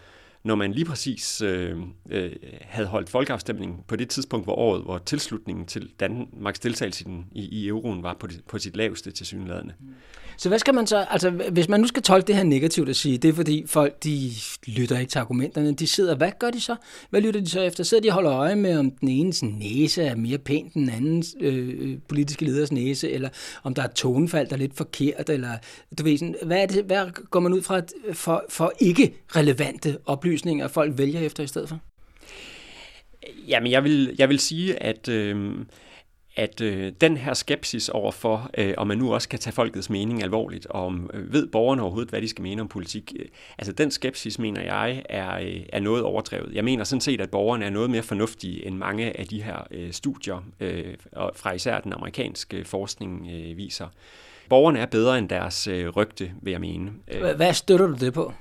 når 0.43 0.55
man 0.55 0.71
lige 0.71 0.85
præcis 0.85 1.41
øh, 1.41 1.77
øh, 2.09 2.31
havde 2.61 2.87
holdt 2.87 3.09
folkeafstemningen 3.09 3.77
på 3.87 3.95
det 3.95 4.09
tidspunkt, 4.09 4.45
hvor 4.45 4.55
året, 4.55 4.81
hvor 4.83 4.97
tilslutningen 4.97 5.65
til 5.65 5.89
Danmarks 5.99 6.59
deltagelse 6.59 7.03
i, 7.03 7.07
den, 7.07 7.25
i, 7.31 7.45
i 7.45 7.67
euroen 7.67 8.03
var 8.03 8.13
på, 8.19 8.27
det, 8.27 8.41
på 8.47 8.59
sit 8.59 8.75
laveste 8.75 9.11
til 9.11 9.25
synlædende. 9.25 9.73
Så 10.37 10.49
hvad 10.49 10.59
skal 10.59 10.73
man 10.73 10.87
så, 10.87 10.97
altså 10.97 11.29
hvis 11.29 11.69
man 11.69 11.79
nu 11.79 11.87
skal 11.87 12.03
tolke 12.03 12.27
det 12.27 12.35
her 12.35 12.43
negativt 12.43 12.89
at 12.89 12.95
sige, 12.95 13.17
det 13.17 13.29
er 13.29 13.33
fordi 13.33 13.63
folk, 13.67 14.03
de 14.03 14.31
lytter 14.67 14.99
ikke 14.99 15.09
til 15.09 15.19
argumenterne, 15.19 15.73
de 15.73 15.87
sidder, 15.87 16.15
hvad 16.15 16.31
gør 16.39 16.49
de 16.49 16.61
så? 16.61 16.75
Hvad 17.09 17.21
lytter 17.21 17.41
de 17.41 17.49
så 17.49 17.61
efter? 17.61 17.83
Sidder 17.83 18.01
de 18.01 18.09
og 18.09 18.13
holder 18.13 18.33
øje 18.33 18.55
med, 18.55 18.77
om 18.77 18.91
den 18.91 19.09
enes 19.09 19.43
næse 19.43 20.03
er 20.03 20.15
mere 20.15 20.37
pæn 20.37 20.65
end 20.65 20.71
den 20.73 20.89
andens 20.89 21.35
øh, 21.39 21.75
øh, 21.79 21.97
politiske 22.07 22.45
leders 22.45 22.71
næse, 22.71 23.11
eller 23.11 23.29
om 23.63 23.73
der 23.73 23.83
er 23.83 23.87
tonefald, 23.87 24.47
der 24.47 24.53
er 24.53 24.59
lidt 24.59 24.77
forkert, 24.77 25.29
eller 25.29 25.51
du 25.97 26.03
ved 26.03 26.17
sådan, 26.17 26.35
hvad, 26.45 26.57
er 26.57 26.65
det, 26.65 26.83
hvad 26.83 27.05
går 27.29 27.39
man 27.39 27.53
ud 27.53 27.61
fra 27.61 27.81
for, 28.13 28.45
for 28.49 28.73
ikke 28.79 29.13
relevante 29.35 29.97
oplysninger, 30.05 30.32
folk 30.67 30.97
vælger 30.97 31.19
efter 31.19 31.43
i 31.43 31.47
stedet 31.47 31.69
for? 31.69 31.79
Jamen, 33.47 33.71
jeg 33.71 33.83
vil, 33.83 34.15
jeg 34.17 34.29
vil 34.29 34.39
sige, 34.39 34.83
at... 34.83 35.09
Øh, 35.09 35.65
at 36.35 36.61
øh, 36.61 36.91
den 37.01 37.17
her 37.17 37.33
skepsis 37.33 37.89
overfor, 37.89 38.49
øh, 38.57 38.73
om 38.77 38.87
man 38.87 38.97
nu 38.97 39.13
også 39.13 39.29
kan 39.29 39.39
tage 39.39 39.53
folkets 39.53 39.89
mening 39.89 40.23
alvorligt, 40.23 40.65
og 40.65 40.85
om 40.85 41.09
øh, 41.13 41.33
ved 41.33 41.47
borgerne 41.47 41.81
overhovedet, 41.81 42.09
hvad 42.09 42.21
de 42.21 42.27
skal 42.27 42.41
mene 42.41 42.61
om 42.61 42.67
politik, 42.67 43.13
øh, 43.19 43.25
altså 43.57 43.73
den 43.73 43.91
skepsis, 43.91 44.39
mener 44.39 44.61
jeg, 44.61 45.03
er, 45.09 45.39
øh, 45.39 45.61
er 45.69 45.79
noget 45.79 46.03
overdrevet. 46.03 46.53
Jeg 46.53 46.63
mener 46.63 46.83
sådan 46.83 47.01
set, 47.01 47.21
at 47.21 47.31
borgerne 47.31 47.65
er 47.65 47.69
noget 47.69 47.89
mere 47.89 48.03
fornuftige, 48.03 48.67
end 48.67 48.75
mange 48.75 49.19
af 49.19 49.25
de 49.27 49.43
her 49.43 49.67
øh, 49.71 49.91
studier, 49.91 50.45
øh, 50.59 50.95
fra 51.35 51.51
især 51.51 51.79
den 51.79 51.93
amerikanske 51.93 52.65
forskning, 52.65 53.27
øh, 53.31 53.57
viser. 53.57 53.87
Borgerne 54.49 54.79
er 54.79 54.85
bedre 54.85 55.19
end 55.19 55.29
deres 55.29 55.67
øh, 55.67 55.89
rygte, 55.89 56.31
vil 56.41 56.51
jeg 56.51 56.61
mene. 56.61 56.91
Hvad 57.35 57.53
støtter 57.53 57.87
du 57.87 57.93
det 57.93 58.13
på? 58.13 58.33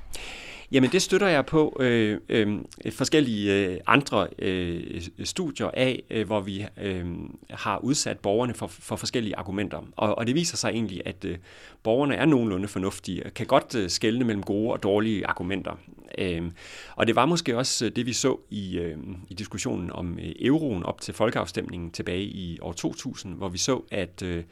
Jamen 0.72 0.90
det 0.90 1.02
støtter 1.02 1.28
jeg 1.28 1.46
på 1.46 1.76
øh, 1.80 2.20
øh, 2.28 2.58
forskellige 2.90 3.54
øh, 3.54 3.80
andre 3.86 4.28
øh, 4.38 5.02
studier 5.24 5.70
af, 5.74 6.02
øh, 6.10 6.26
hvor 6.26 6.40
vi 6.40 6.66
øh, 6.82 7.06
har 7.50 7.78
udsat 7.78 8.18
borgerne 8.18 8.54
for, 8.54 8.66
for 8.66 8.96
forskellige 8.96 9.36
argumenter. 9.36 9.78
Og, 9.96 10.18
og 10.18 10.26
det 10.26 10.34
viser 10.34 10.56
sig 10.56 10.68
egentlig, 10.68 11.02
at 11.04 11.24
øh, 11.24 11.38
borgerne 11.82 12.14
er 12.14 12.24
nogenlunde 12.24 12.68
fornuftige 12.68 13.26
og 13.26 13.34
kan 13.34 13.46
godt 13.46 13.74
øh, 13.74 13.90
skelne 13.90 14.24
mellem 14.24 14.42
gode 14.42 14.72
og 14.72 14.82
dårlige 14.82 15.26
argumenter. 15.26 15.78
Øh, 16.18 16.50
og 16.96 17.06
det 17.06 17.16
var 17.16 17.26
måske 17.26 17.56
også 17.56 17.86
øh, 17.86 17.92
det, 17.96 18.06
vi 18.06 18.12
så 18.12 18.36
i, 18.50 18.78
øh, 18.78 18.98
i 19.28 19.34
diskussionen 19.34 19.90
om 19.90 20.18
øh, 20.18 20.32
euroen 20.40 20.82
op 20.82 21.00
til 21.00 21.14
folkeafstemningen 21.14 21.90
tilbage 21.90 22.24
i 22.24 22.58
år 22.60 22.72
2000, 22.72 23.34
hvor 23.34 23.48
vi 23.48 23.58
så, 23.58 23.82
at 23.90 24.22
øh, 24.22 24.44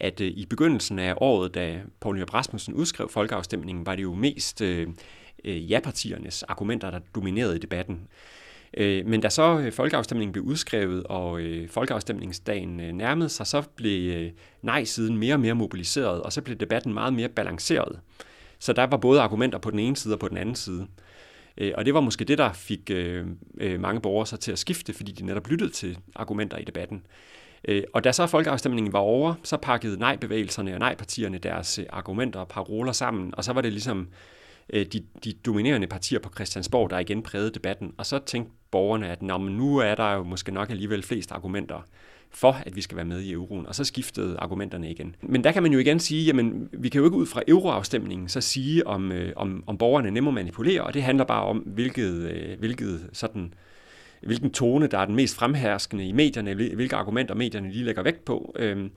at 0.00 0.20
øh, 0.20 0.28
i 0.28 0.46
begyndelsen 0.46 0.98
af 0.98 1.14
året, 1.16 1.54
da 1.54 1.80
Poul 2.00 2.16
Nyrup 2.16 2.34
Rasmussen 2.34 2.74
udskrev 2.74 3.08
folkeafstemningen, 3.08 3.86
var 3.86 3.96
det 3.96 4.02
jo 4.02 4.14
mest 4.14 4.60
øh, 4.60 4.88
øh, 5.44 5.70
ja-partiernes 5.70 6.42
argumenter, 6.42 6.90
der 6.90 7.00
dominerede 7.14 7.56
i 7.56 7.58
debatten. 7.58 8.08
Øh, 8.76 9.06
men 9.06 9.20
da 9.20 9.28
så 9.28 9.58
øh, 9.58 9.72
folkeafstemningen 9.72 10.32
blev 10.32 10.44
udskrevet, 10.44 11.04
og 11.04 11.40
øh, 11.40 11.68
folkeafstemningsdagen 11.68 12.80
øh, 12.80 12.92
nærmede 12.92 13.28
sig, 13.28 13.46
så 13.46 13.62
blev 13.76 14.16
øh, 14.16 14.30
nej-siden 14.62 15.16
mere 15.16 15.34
og 15.34 15.40
mere 15.40 15.54
mobiliseret, 15.54 16.22
og 16.22 16.32
så 16.32 16.42
blev 16.42 16.56
debatten 16.56 16.94
meget 16.94 17.14
mere 17.14 17.28
balanceret. 17.28 18.00
Så 18.58 18.72
der 18.72 18.86
var 18.86 18.96
både 18.96 19.20
argumenter 19.20 19.58
på 19.58 19.70
den 19.70 19.78
ene 19.78 19.96
side 19.96 20.14
og 20.14 20.20
på 20.20 20.28
den 20.28 20.36
anden 20.36 20.54
side. 20.54 20.86
Øh, 21.58 21.72
og 21.74 21.84
det 21.84 21.94
var 21.94 22.00
måske 22.00 22.24
det, 22.24 22.38
der 22.38 22.52
fik 22.52 22.90
øh, 22.90 23.26
mange 23.78 24.00
borgere 24.00 24.26
så 24.26 24.36
til 24.36 24.52
at 24.52 24.58
skifte, 24.58 24.92
fordi 24.92 25.12
de 25.12 25.26
netop 25.26 25.48
lyttede 25.48 25.70
til 25.70 25.98
argumenter 26.14 26.58
i 26.58 26.64
debatten. 26.64 27.02
Og 27.92 28.04
da 28.04 28.12
så 28.12 28.26
folkeafstemningen 28.26 28.92
var 28.92 28.98
over, 28.98 29.34
så 29.42 29.56
pakkede 29.56 29.98
nej-bevægelserne 29.98 30.72
og 30.72 30.78
nej-partierne 30.78 31.38
deres 31.38 31.80
argumenter 31.90 32.40
og 32.40 32.48
paroler 32.48 32.92
sammen, 32.92 33.34
og 33.36 33.44
så 33.44 33.52
var 33.52 33.60
det 33.60 33.72
ligesom 33.72 34.08
Øh, 34.72 34.86
de, 34.86 35.02
de 35.24 35.32
dominerende 35.32 35.86
partier 35.86 36.18
på 36.18 36.30
Christiansborg, 36.34 36.90
der 36.90 36.98
igen 36.98 37.22
prægede 37.22 37.50
debatten. 37.50 37.92
Og 37.98 38.06
så 38.06 38.18
tænkte 38.18 38.52
borgerne, 38.70 39.08
at 39.08 39.22
Nå, 39.22 39.38
men 39.38 39.56
nu 39.56 39.76
er 39.76 39.94
der 39.94 40.12
jo 40.12 40.22
måske 40.22 40.52
nok 40.52 40.70
alligevel 40.70 41.02
flest 41.02 41.32
argumenter 41.32 41.86
for, 42.30 42.52
at 42.52 42.76
vi 42.76 42.80
skal 42.80 42.96
være 42.96 43.06
med 43.06 43.20
i 43.20 43.32
euroen, 43.32 43.66
og 43.66 43.74
så 43.74 43.84
skiftede 43.84 44.36
argumenterne 44.38 44.90
igen. 44.90 45.16
Men 45.22 45.44
der 45.44 45.52
kan 45.52 45.62
man 45.62 45.72
jo 45.72 45.78
igen 45.78 46.00
sige, 46.00 46.24
jamen 46.24 46.68
vi 46.72 46.88
kan 46.88 46.98
jo 46.98 47.04
ikke 47.04 47.16
ud 47.16 47.26
fra 47.26 47.42
euroafstemningen 47.48 48.28
så 48.28 48.40
sige, 48.40 48.86
om, 48.86 49.12
øh, 49.12 49.32
om, 49.36 49.64
om 49.66 49.78
borgerne 49.78 50.08
er 50.08 50.12
nemme 50.12 50.30
at 50.30 50.34
manipulere, 50.34 50.82
og 50.82 50.94
det 50.94 51.02
handler 51.02 51.24
bare 51.24 51.42
om, 51.42 51.58
hvilket, 51.58 52.30
øh, 52.30 52.58
hvilket 52.58 53.10
sådan 53.12 53.44
øh, 53.44 53.50
hvilken 54.22 54.50
tone, 54.50 54.86
der 54.86 54.98
er 54.98 55.04
den 55.04 55.14
mest 55.14 55.36
fremherskende 55.36 56.06
i 56.06 56.12
medierne, 56.12 56.54
hvilke 56.54 56.96
argumenter 56.96 57.34
medierne 57.34 57.70
lige 57.70 57.84
lægger 57.84 58.02
vægt 58.02 58.24
på. 58.24 58.54
Øhm, 58.58 58.90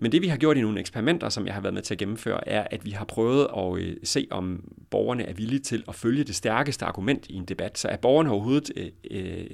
men 0.00 0.12
det 0.12 0.22
vi 0.22 0.28
har 0.28 0.36
gjort 0.36 0.56
i 0.56 0.60
nogle 0.60 0.80
eksperimenter, 0.80 1.28
som 1.28 1.46
jeg 1.46 1.54
har 1.54 1.60
været 1.60 1.74
med 1.74 1.82
til 1.82 1.94
at 1.94 1.98
gennemføre, 1.98 2.48
er, 2.48 2.66
at 2.70 2.84
vi 2.84 2.90
har 2.90 3.04
prøvet 3.04 3.46
at 3.56 3.78
øh, 3.78 3.96
se, 4.04 4.26
om 4.30 4.64
borgerne 4.90 5.24
er 5.24 5.32
villige 5.32 5.60
til 5.60 5.84
at 5.88 5.94
følge 5.94 6.24
det 6.24 6.34
stærkeste 6.34 6.84
argument 6.84 7.26
i 7.28 7.34
en 7.34 7.44
debat. 7.44 7.78
Så 7.78 7.88
er 7.88 7.96
borgerne 7.96 8.30
overhovedet 8.30 8.70
øh, 8.76 8.88
øh, 9.10 9.46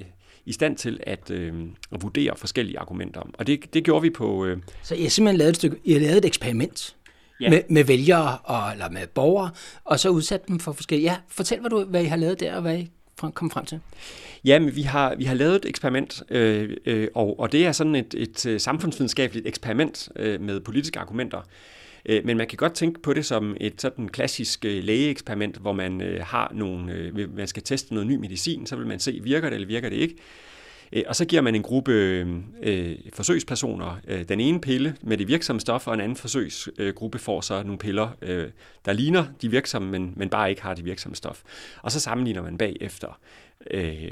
i 0.45 0.51
stand 0.51 0.77
til 0.77 0.99
at, 1.03 1.31
øh, 1.31 1.53
at 1.91 2.01
vurdere 2.01 2.33
forskellige 2.37 2.79
argumenter. 2.79 3.21
Og 3.33 3.47
det, 3.47 3.73
det 3.73 3.83
gjorde 3.83 4.01
vi 4.01 4.09
på... 4.09 4.45
Øh... 4.45 4.57
Så 4.83 4.95
I 4.95 5.01
har 5.01 5.09
simpelthen 5.09 5.37
lavet 5.37 5.49
et, 5.49 5.55
stykke, 5.55 5.77
I 5.83 5.93
har 5.93 5.99
lavet 5.99 6.17
et 6.17 6.25
eksperiment 6.25 6.95
ja. 7.39 7.49
med, 7.49 7.61
med 7.69 7.83
vælgere 7.83 8.37
og, 8.37 8.71
eller 8.71 8.89
med 8.89 9.07
borgere, 9.07 9.49
og 9.83 9.99
så 9.99 10.09
udsat 10.09 10.47
dem 10.47 10.59
for 10.59 10.71
forskellige... 10.71 11.11
Ja, 11.11 11.17
fortæl, 11.27 11.59
hvad, 11.59 11.69
du, 11.69 11.83
hvad 11.83 12.03
I 12.03 12.05
har 12.05 12.15
lavet 12.15 12.39
der, 12.39 12.55
og 12.55 12.61
hvad 12.61 12.77
I 12.77 12.89
kom 13.17 13.51
frem 13.51 13.65
til? 13.65 13.79
Ja, 14.45 14.59
men 14.59 14.75
vi 14.75 14.81
har, 14.81 15.15
vi 15.15 15.23
har 15.23 15.35
lavet 15.35 15.55
et 15.55 15.65
eksperiment, 15.65 16.23
øh, 16.29 16.77
øh, 16.85 17.07
og, 17.13 17.39
og 17.39 17.51
det 17.51 17.65
er 17.65 17.71
sådan 17.71 17.95
et, 17.95 18.13
et 18.17 18.45
øh, 18.45 18.59
samfundsvidenskabeligt 18.59 19.47
eksperiment 19.47 20.09
øh, 20.15 20.41
med 20.41 20.59
politiske 20.59 20.99
argumenter. 20.99 21.41
Øh, 22.05 22.25
men 22.25 22.37
man 22.37 22.47
kan 22.47 22.57
godt 22.57 22.73
tænke 22.73 23.01
på 23.01 23.13
det 23.13 23.25
som 23.25 23.57
et 23.59 23.81
sådan 23.81 24.09
klassisk 24.09 24.65
øh, 24.65 24.83
lægeeksperiment, 24.83 25.57
hvor 25.57 25.73
man 25.73 26.19
har 26.21 26.51
nogle, 26.55 27.11
man 27.35 27.47
skal 27.47 27.63
teste 27.63 27.93
noget 27.93 28.07
ny 28.07 28.15
medicin, 28.15 28.65
så 28.65 28.75
vil 28.75 28.87
man 28.87 28.99
se, 28.99 29.19
virker 29.23 29.49
det 29.49 29.55
eller 29.55 29.67
virker 29.67 29.89
det 29.89 29.97
ikke. 29.97 30.15
Øh, 30.93 31.03
og 31.07 31.15
så 31.15 31.25
giver 31.25 31.41
man 31.41 31.55
en 31.55 31.63
gruppe 31.63 31.91
øh, 31.91 32.35
øh 32.63 32.95
forsøgspersoner 33.13 33.99
øh, 34.07 34.23
den 34.29 34.39
ene 34.39 34.61
pille 34.61 34.95
med 35.01 35.17
det 35.17 35.27
virksomme 35.27 35.59
stof, 35.59 35.87
og 35.87 35.93
en 35.93 35.99
anden 35.99 36.15
forsøgsgruppe 36.15 37.19
får 37.19 37.41
så 37.41 37.63
nogle 37.63 37.77
piller, 37.77 38.09
øh, 38.21 38.47
der 38.85 38.93
ligner 38.93 39.25
de 39.41 39.51
virksomme, 39.51 39.91
men, 39.91 40.13
men 40.15 40.29
bare 40.29 40.49
ikke 40.49 40.61
har 40.61 40.73
det 40.73 40.85
virksomme 40.85 41.15
stof. 41.15 41.43
Og 41.81 41.91
så 41.91 41.99
sammenligner 41.99 42.41
man 42.41 42.57
bagefter 42.57 43.19
øh, 43.71 44.11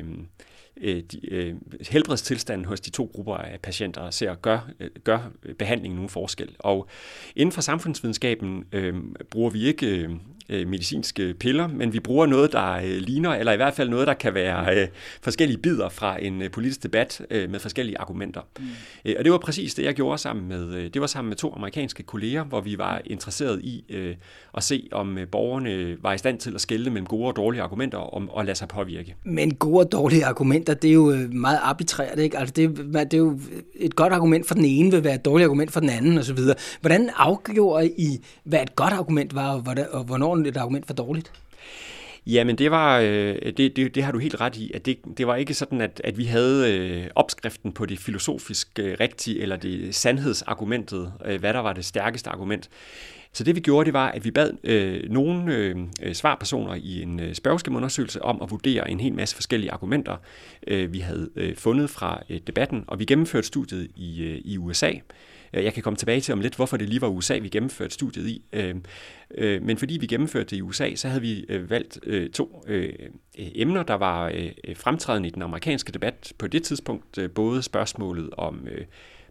øh, 0.77 1.03
de, 1.11 1.33
øh, 1.33 1.55
helbredstilstanden 1.89 2.65
hos 2.65 2.81
de 2.81 2.89
to 2.89 3.11
grupper 3.13 3.35
af 3.35 3.59
patienter 3.61 4.01
og 4.01 4.13
ser, 4.13 4.35
gør, 4.35 4.69
øh, 4.79 4.89
gør 5.03 5.31
behandlingen 5.59 5.95
nogen 5.95 6.09
forskel. 6.09 6.55
Og 6.59 6.87
inden 7.35 7.51
for 7.51 7.61
samfundsvidenskaben 7.61 8.63
øh, 8.71 8.95
bruger 9.29 9.49
vi 9.49 9.65
ikke 9.65 9.87
øh, 9.87 10.09
øh, 10.49 10.67
medicinske 10.67 11.33
piller, 11.33 11.67
men 11.67 11.93
vi 11.93 11.99
bruger 11.99 12.25
noget, 12.25 12.51
der 12.51 12.71
øh, 12.73 12.83
ligner, 12.83 13.31
eller 13.31 13.51
i 13.51 13.55
hvert 13.55 13.73
fald 13.73 13.89
noget, 13.89 14.07
der 14.07 14.13
kan 14.13 14.33
være 14.33 14.81
øh, 14.81 14.87
forskellige 15.21 15.57
bidder 15.57 15.89
fra 15.89 16.23
en 16.23 16.41
øh, 16.41 16.51
politisk 16.51 16.83
debat 16.83 17.21
øh, 17.31 17.49
med 17.49 17.59
forskellige 17.59 17.97
argumenter. 17.97 18.41
Mm. 18.59 18.65
Øh, 19.05 19.15
og 19.17 19.23
det 19.23 19.31
var 19.31 19.37
præcis 19.37 19.73
det, 19.73 19.83
jeg 19.83 19.93
gjorde 19.93 20.17
sammen 20.17 20.47
med, 20.47 20.73
øh, 20.73 20.89
det 20.93 21.01
var 21.01 21.07
sammen 21.07 21.29
med 21.29 21.37
to 21.37 21.53
amerikanske 21.55 22.03
kolleger, 22.03 22.43
hvor 22.43 22.61
vi 22.61 22.77
var 22.77 23.01
interesseret 23.05 23.61
i 23.61 23.83
øh, 23.89 24.15
at 24.57 24.63
se, 24.63 24.89
om 24.91 25.17
øh, 25.17 25.27
borgerne 25.27 25.97
var 26.03 26.13
i 26.13 26.17
stand 26.17 26.39
til 26.39 26.55
at 26.55 26.61
skelne 26.61 26.89
mellem 26.89 27.05
gode 27.05 27.27
og 27.27 27.35
dårlige 27.35 27.61
argumenter 27.61 27.97
og, 27.97 28.23
og 28.29 28.45
lade 28.45 28.57
sig 28.57 28.67
påvirke. 28.67 29.15
Men 29.23 29.53
gode 29.53 29.85
og 29.85 29.91
dårlige 29.91 30.25
argumenter, 30.25 30.73
det 30.73 30.89
er 30.89 30.93
jo 30.93 31.27
meget 31.31 31.59
arbitrært, 31.61 32.19
ikke? 32.19 32.37
Altså 32.37 32.53
det, 32.55 32.77
det 32.93 33.13
er 33.13 33.17
jo 33.17 33.39
et 33.75 33.95
godt 33.95 34.13
argument 34.13 34.47
for 34.47 34.55
den 34.55 34.65
ene 34.65 34.91
vil 34.91 35.03
være 35.03 35.15
et 35.15 35.25
dårligt 35.25 35.45
argument 35.45 35.71
for 35.71 35.79
den 35.79 35.89
anden 35.89 36.17
osv. 36.17 36.37
Hvordan 36.81 37.09
afgjorde 37.15 37.89
I, 37.97 38.19
hvad 38.43 38.61
et 38.61 38.75
godt 38.75 38.93
argument 38.93 39.35
var, 39.35 39.63
og 39.91 40.03
hvornår 40.03 40.34
et 40.45 40.57
argument 40.57 40.87
for 40.87 40.93
dårligt? 40.93 41.31
Jamen 42.27 42.55
det 42.55 42.71
var, 42.71 42.99
øh, 42.99 43.35
det, 43.57 43.75
det, 43.75 43.95
det 43.95 44.03
har 44.03 44.11
du 44.11 44.19
helt 44.19 44.41
ret 44.41 44.57
i, 44.57 44.71
at 44.73 44.85
det, 44.85 44.97
det 45.17 45.27
var 45.27 45.35
ikke 45.35 45.53
sådan, 45.53 45.81
at, 45.81 46.01
at 46.03 46.17
vi 46.17 46.23
havde 46.23 46.73
øh, 46.73 47.07
opskriften 47.15 47.71
på 47.71 47.85
det 47.85 47.99
filosofisk 47.99 48.79
øh, 48.79 48.97
rigtige, 48.99 49.41
eller 49.41 49.55
det 49.55 49.95
sandhedsargumentet, 49.95 51.13
øh, 51.25 51.39
hvad 51.39 51.53
der 51.53 51.59
var 51.59 51.73
det 51.73 51.85
stærkeste 51.85 52.29
argument. 52.29 52.69
Så 53.33 53.43
det 53.43 53.55
vi 53.55 53.59
gjorde, 53.59 53.85
det 53.85 53.93
var, 53.93 54.07
at 54.11 54.25
vi 54.25 54.31
bad 54.31 54.51
øh, 54.63 55.09
nogle 55.09 55.55
øh, 55.55 56.13
svarpersoner 56.13 56.73
i 56.73 57.01
en 57.01 57.19
øh, 57.19 57.35
spørgeskemaundersøgelse 57.35 58.21
om 58.21 58.41
at 58.41 58.51
vurdere 58.51 58.91
en 58.91 58.99
hel 58.99 59.13
masse 59.13 59.35
forskellige 59.35 59.71
argumenter, 59.71 60.17
øh, 60.67 60.93
vi 60.93 60.99
havde 60.99 61.29
øh, 61.35 61.55
fundet 61.55 61.89
fra 61.89 62.23
øh, 62.29 62.39
debatten, 62.47 62.83
og 62.87 62.99
vi 62.99 63.05
gennemførte 63.05 63.47
studiet 63.47 63.87
i, 63.95 64.23
øh, 64.23 64.41
i 64.45 64.57
USA. 64.57 64.91
Øh, 65.55 65.63
jeg 65.63 65.73
kan 65.73 65.83
komme 65.83 65.97
tilbage 65.97 66.21
til 66.21 66.33
om 66.33 66.39
lidt, 66.39 66.55
hvorfor 66.55 66.77
det 66.77 66.89
lige 66.89 67.01
var 67.01 67.07
USA, 67.07 67.37
vi 67.37 67.49
gennemførte 67.49 67.93
studiet 67.93 68.27
i. 68.27 68.41
Øh, 68.53 68.75
øh, 69.37 69.61
men 69.63 69.77
fordi 69.77 69.97
vi 69.97 70.07
gennemførte 70.07 70.45
det 70.45 70.57
i 70.57 70.61
USA, 70.61 70.95
så 70.95 71.07
havde 71.07 71.21
vi 71.21 71.45
valgt 71.49 71.99
to 72.33 72.65
emner, 73.35 73.83
der 73.83 73.93
var 73.93 74.31
fremtrædende 74.75 75.29
i 75.29 75.31
den 75.31 75.41
amerikanske 75.41 75.91
debat 75.91 76.33
på 76.37 76.47
det 76.47 76.63
tidspunkt. 76.63 77.19
Både 77.35 77.63
spørgsmålet 77.63 78.29
om 78.37 78.67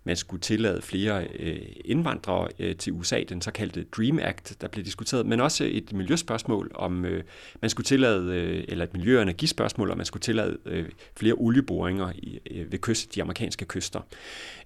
man 0.04 0.16
skulle 0.16 0.40
tillade 0.40 0.82
flere 0.82 1.26
øh, 1.38 1.58
indvandrere 1.84 2.48
øh, 2.58 2.76
til 2.76 2.92
USA, 2.92 3.22
den 3.28 3.42
såkaldte 3.42 3.84
Dream 3.96 4.18
Act, 4.22 4.60
der 4.60 4.68
blev 4.68 4.84
diskuteret, 4.84 5.26
men 5.26 5.40
også 5.40 5.64
et 5.70 5.92
miljøspørgsmål, 5.92 6.70
om 6.74 7.04
øh, 7.04 7.22
man 7.60 7.70
skulle 7.70 7.84
tillade, 7.84 8.34
øh, 8.34 8.64
eller 8.68 8.84
et 8.84 8.92
miljø- 8.92 9.16
og 9.16 9.22
energispørgsmål, 9.22 9.90
om 9.90 9.96
man 9.96 10.06
skulle 10.06 10.20
tillade 10.20 10.58
øh, 10.66 10.88
flere 11.16 11.34
olieboringer 11.34 12.12
i, 12.16 12.40
øh, 12.50 12.72
ved 12.72 12.78
kyst, 12.78 13.14
de 13.14 13.22
amerikanske 13.22 13.64
kyster. 13.64 14.00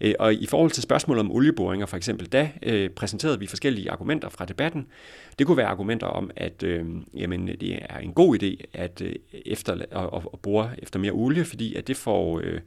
Øh, 0.00 0.14
og 0.18 0.35
i 0.35 0.47
forhold 0.47 0.71
til 0.71 0.83
spørgsmålet 0.83 1.21
om 1.21 1.33
olieboringer 1.33 1.87
for 1.87 1.97
eksempel, 1.97 2.26
da 2.26 2.50
øh, 2.62 2.90
præsenterede 2.90 3.38
vi 3.38 3.47
forskellige 3.47 3.90
argumenter 3.90 4.28
fra 4.28 4.45
debatten. 4.45 4.87
Det 5.38 5.47
kunne 5.47 5.57
være 5.57 5.66
argumenter 5.66 6.07
om, 6.07 6.30
at 6.37 6.62
øh, 6.62 6.87
jamen, 7.14 7.49
det 7.49 7.78
er 7.83 7.99
en 7.99 8.12
god 8.12 8.42
idé 8.42 8.64
at, 8.75 9.02
øh, 9.04 9.14
efter, 9.47 9.73
at, 9.73 10.23
at 10.33 10.40
bore 10.40 10.71
efter 10.78 10.99
mere 10.99 11.12
olie, 11.12 11.45
fordi 11.45 11.75
at 11.75 11.88
det 11.88 11.97
får... 11.97 12.40
Øh, 12.45 12.61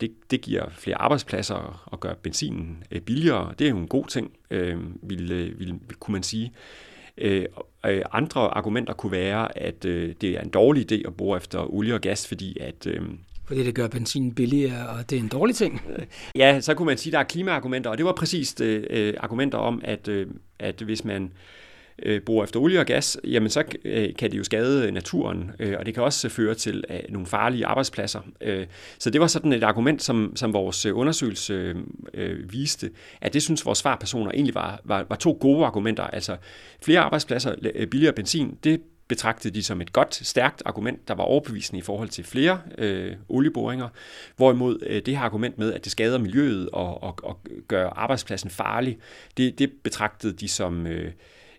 det, 0.00 0.10
det 0.30 0.40
giver 0.40 0.64
flere 0.70 0.96
arbejdspladser 0.96 1.84
og 1.86 2.00
gør 2.00 2.14
benzinen 2.14 2.84
øh, 2.90 3.00
billigere. 3.00 3.54
Det 3.58 3.66
er 3.66 3.70
jo 3.70 3.78
en 3.78 3.88
god 3.88 4.06
ting, 4.06 4.32
øh, 4.50 4.76
vil, 5.02 5.28
vil, 5.28 5.58
vil, 5.58 5.96
kunne 6.00 6.12
man 6.12 6.22
sige. 6.22 6.52
Øh, 7.18 7.46
andre 8.12 8.40
argumenter 8.40 8.92
kunne 8.92 9.12
være, 9.12 9.58
at 9.58 9.84
øh, 9.84 10.14
det 10.20 10.30
er 10.30 10.40
en 10.40 10.48
dårlig 10.48 10.92
idé 10.92 11.06
at 11.06 11.16
bore 11.16 11.36
efter 11.36 11.74
olie 11.74 11.94
og 11.94 12.00
gas, 12.00 12.28
fordi 12.28 12.58
at... 12.60 12.86
Øh, 12.86 13.02
fordi 13.44 13.64
det 13.64 13.74
gør 13.74 13.88
benzin 13.88 14.34
billigere, 14.34 14.88
og 14.88 15.10
det 15.10 15.18
er 15.18 15.20
en 15.22 15.28
dårlig 15.28 15.56
ting. 15.56 15.82
Ja, 16.34 16.60
så 16.60 16.74
kunne 16.74 16.86
man 16.86 16.98
sige, 16.98 17.10
at 17.10 17.12
der 17.12 17.18
er 17.18 17.24
klimaargumenter, 17.24 17.90
og 17.90 17.98
det 17.98 18.06
var 18.06 18.12
præcis 18.12 18.60
øh, 18.60 19.14
argumenter 19.20 19.58
om, 19.58 19.80
at, 19.84 20.08
øh, 20.08 20.26
at 20.58 20.82
hvis 20.82 21.04
man 21.04 21.22
øh, 21.22 21.30
øh, 22.02 22.22
borer 22.22 22.44
efter 22.44 22.60
olie 22.60 22.80
og 22.80 22.86
gas, 22.86 23.18
jamen 23.24 23.50
så 23.50 23.64
øh, 23.84 24.08
kan 24.18 24.30
det 24.30 24.38
jo 24.38 24.44
skade 24.44 24.86
øh, 24.86 24.92
naturen, 24.92 25.50
øh, 25.58 25.74
og 25.78 25.86
det 25.86 25.94
kan 25.94 26.02
også 26.02 26.26
øh, 26.26 26.30
føre 26.30 26.54
til 26.54 26.84
øh, 26.90 27.00
nogle 27.08 27.26
farlige 27.26 27.66
arbejdspladser. 27.66 28.20
Øh, 28.40 28.66
så 28.98 29.10
det 29.10 29.20
var 29.20 29.26
sådan 29.26 29.52
et 29.52 29.64
argument, 29.64 30.02
som, 30.02 30.32
som 30.36 30.52
vores 30.52 30.86
øh, 30.86 30.96
undersøgelse 30.96 31.74
øh, 32.14 32.52
viste, 32.52 32.90
at 33.20 33.34
det 33.34 33.42
synes 33.42 33.66
vores 33.66 33.78
svarpersoner 33.78 34.30
egentlig 34.30 34.54
var, 34.54 34.80
var, 34.84 35.06
var 35.08 35.16
to 35.16 35.38
gode 35.40 35.66
argumenter. 35.66 36.02
Altså 36.02 36.36
flere 36.82 37.00
arbejdspladser, 37.00 37.54
billigere 37.90 38.12
benzin, 38.12 38.58
det 38.64 38.80
betragtede 39.08 39.54
de 39.54 39.62
som 39.62 39.80
et 39.80 39.92
godt, 39.92 40.14
stærkt 40.14 40.62
argument, 40.64 41.08
der 41.08 41.14
var 41.14 41.24
overbevisende 41.24 41.78
i 41.78 41.82
forhold 41.82 42.08
til 42.08 42.24
flere 42.24 42.60
øh, 42.78 43.12
olieboringer, 43.28 43.88
hvorimod 44.36 44.78
øh, 44.86 45.02
det 45.06 45.16
her 45.16 45.24
argument 45.24 45.58
med, 45.58 45.72
at 45.72 45.84
det 45.84 45.92
skader 45.92 46.18
miljøet 46.18 46.68
og, 46.70 47.02
og, 47.02 47.18
og 47.22 47.40
gør 47.68 47.88
arbejdspladsen 47.88 48.50
farlig, 48.50 48.98
det, 49.36 49.58
det 49.58 49.72
betragtede 49.82 50.32
de 50.32 50.48
som, 50.48 50.86
øh, 50.86 51.12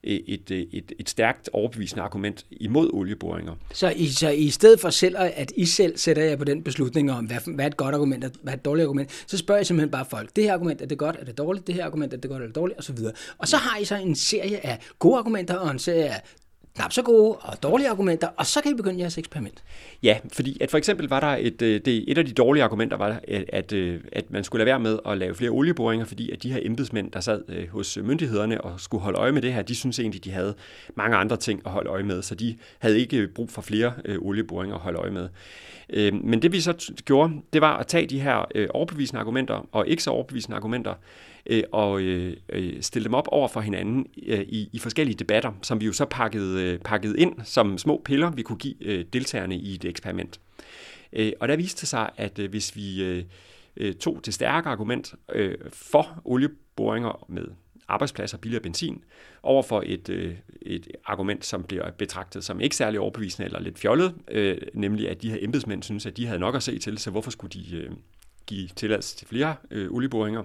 et, 0.07 0.51
et, 0.51 0.91
et 0.99 1.09
stærkt 1.09 1.49
overbevisende 1.53 2.03
argument 2.03 2.45
imod 2.51 2.89
olieboringer. 2.93 3.55
Så 3.73 3.93
i, 3.95 4.07
så 4.07 4.29
i 4.29 4.49
stedet 4.49 4.79
for 4.79 4.89
selv, 4.89 5.15
at 5.17 5.51
I 5.55 5.65
selv 5.65 5.97
sætter 5.97 6.23
jer 6.23 6.35
på 6.35 6.43
den 6.43 6.63
beslutning 6.63 7.11
om, 7.11 7.25
hvad, 7.25 7.37
hvad 7.45 7.65
er 7.65 7.69
et 7.69 7.77
godt 7.77 7.95
argument 7.95 8.23
og 8.23 8.31
hvad 8.41 8.53
er 8.53 8.57
et 8.57 8.65
dårligt 8.65 8.83
argument, 8.83 9.23
så 9.27 9.37
spørger 9.37 9.61
I 9.61 9.65
simpelthen 9.65 9.91
bare 9.91 10.05
folk, 10.09 10.35
det 10.35 10.43
her 10.43 10.53
argument, 10.53 10.81
er 10.81 10.85
det 10.85 10.97
godt, 10.97 11.15
er 11.19 11.25
det 11.25 11.37
dårligt, 11.37 11.67
det 11.67 11.75
her 11.75 11.85
argument, 11.85 12.13
er 12.13 12.17
det 12.17 12.29
godt, 12.29 12.43
er 12.43 12.45
det 12.45 12.55
dårligt, 12.55 12.79
osv. 12.79 12.97
Og 13.37 13.47
så 13.47 13.57
har 13.57 13.79
I 13.79 13.85
så 13.85 13.95
en 13.95 14.15
serie 14.15 14.65
af 14.65 14.79
gode 14.99 15.17
argumenter 15.17 15.55
og 15.55 15.71
en 15.71 15.79
serie 15.79 16.05
af 16.05 16.21
knap 16.77 16.93
så 16.93 17.01
gode 17.01 17.35
og 17.35 17.63
dårlige 17.63 17.89
argumenter, 17.89 18.27
og 18.37 18.45
så 18.45 18.61
kan 18.61 18.71
I 18.71 18.75
begynde 18.75 18.99
jeres 18.99 19.17
eksperiment. 19.17 19.63
Ja, 20.03 20.17
fordi 20.33 20.57
at 20.61 20.71
for 20.71 20.77
eksempel 20.77 21.07
var 21.07 21.19
der 21.19 21.27
et, 21.27 21.61
øh, 21.61 21.81
det, 21.85 22.03
et 22.07 22.17
af 22.17 22.25
de 22.25 22.33
dårlige 22.33 22.63
argumenter, 22.63 22.97
var, 22.97 23.19
at, 23.27 23.45
at, 23.49 23.73
øh, 23.73 24.01
at 24.11 24.31
man 24.31 24.43
skulle 24.43 24.59
lade 24.59 24.65
være 24.65 24.79
med 24.79 24.99
at 25.05 25.17
lave 25.17 25.35
flere 25.35 25.51
olieboringer, 25.51 26.05
fordi 26.05 26.31
at 26.31 26.43
de 26.43 26.51
her 26.51 26.59
embedsmænd, 26.61 27.11
der 27.11 27.19
sad 27.19 27.41
øh, 27.47 27.69
hos 27.69 27.97
myndighederne 28.03 28.61
og 28.61 28.79
skulle 28.79 29.03
holde 29.03 29.19
øje 29.19 29.31
med 29.31 29.41
det 29.41 29.53
her, 29.53 29.61
de 29.61 29.75
synes 29.75 29.99
egentlig, 29.99 30.23
de 30.23 30.31
havde 30.31 30.55
mange 30.95 31.17
andre 31.17 31.37
ting 31.37 31.61
at 31.65 31.71
holde 31.71 31.89
øje 31.89 32.03
med, 32.03 32.21
så 32.21 32.35
de 32.35 32.57
havde 32.79 32.99
ikke 32.99 33.27
brug 33.27 33.49
for 33.49 33.61
flere 33.61 33.93
olieboringer 34.19 34.75
at 34.75 34.81
holde 34.81 34.99
øje 34.99 35.11
med. 35.11 35.29
Men 36.11 36.41
det 36.41 36.51
vi 36.51 36.61
så 36.61 36.91
gjorde, 37.05 37.33
det 37.53 37.61
var 37.61 37.77
at 37.77 37.87
tage 37.87 38.05
de 38.05 38.19
her 38.19 38.67
overbevisende 38.73 39.19
argumenter 39.19 39.67
og 39.71 39.87
ikke 39.87 40.03
så 40.03 40.09
overbevisende 40.09 40.57
argumenter, 40.57 40.93
øh, 41.49 41.63
og 41.71 42.01
øh, 42.01 42.37
øh, 42.49 42.81
stille 42.81 43.05
dem 43.05 43.13
op 43.13 43.27
over 43.31 43.47
for 43.47 43.61
hinanden 43.61 44.07
øh, 44.27 44.39
i, 44.39 44.69
i 44.73 44.79
forskellige 44.79 45.15
debatter, 45.15 45.51
som 45.61 45.81
vi 45.81 45.85
jo 45.85 45.93
så 45.93 46.05
pakkede, 46.05 46.63
øh, 46.63 46.79
pakkede 46.79 47.19
ind 47.19 47.33
som 47.43 47.77
små 47.77 48.01
piller, 48.05 48.31
vi 48.31 48.41
kunne 48.41 48.57
give 48.57 48.75
øh, 48.81 49.05
deltagerne 49.13 49.55
i 49.55 49.73
et 49.73 49.85
eksperiment. 49.85 50.39
Øh, 51.13 51.31
og 51.39 51.47
der 51.47 51.55
viste 51.55 51.85
sig, 51.85 52.09
at 52.17 52.39
øh, 52.39 52.49
hvis 52.49 52.75
vi 52.75 53.03
øh, 53.03 53.23
øh, 53.77 53.95
tog 53.95 54.21
det 54.25 54.33
stærke 54.33 54.69
argument 54.69 55.13
øh, 55.33 55.55
for 55.71 56.21
olieboringer 56.25 57.25
med 57.29 57.45
arbejdspladser, 57.87 58.37
billigere 58.37 58.63
benzin, 58.63 59.03
over 59.43 59.63
for 59.63 59.83
et, 59.85 60.09
øh, 60.09 60.35
et 60.61 60.87
argument, 61.05 61.45
som 61.45 61.63
bliver 61.63 61.91
betragtet 61.91 62.43
som 62.43 62.61
ikke 62.61 62.75
særlig 62.75 62.99
overbevisende 62.99 63.45
eller 63.45 63.59
lidt 63.59 63.79
fjollet, 63.79 64.15
øh, 64.27 64.57
nemlig 64.73 65.09
at 65.09 65.21
de 65.21 65.29
her 65.29 65.37
embedsmænd 65.41 65.83
synes, 65.83 66.05
at 66.05 66.17
de 66.17 66.25
havde 66.25 66.39
nok 66.39 66.55
at 66.55 66.63
se 66.63 66.79
til, 66.79 66.97
så 66.97 67.11
hvorfor 67.11 67.31
skulle 67.31 67.51
de 67.51 67.75
øh, 67.75 67.91
give 68.45 68.67
tilladelse 68.67 69.15
til 69.15 69.27
flere 69.27 69.55
øh, 69.71 69.91
olieboringer? 69.91 70.43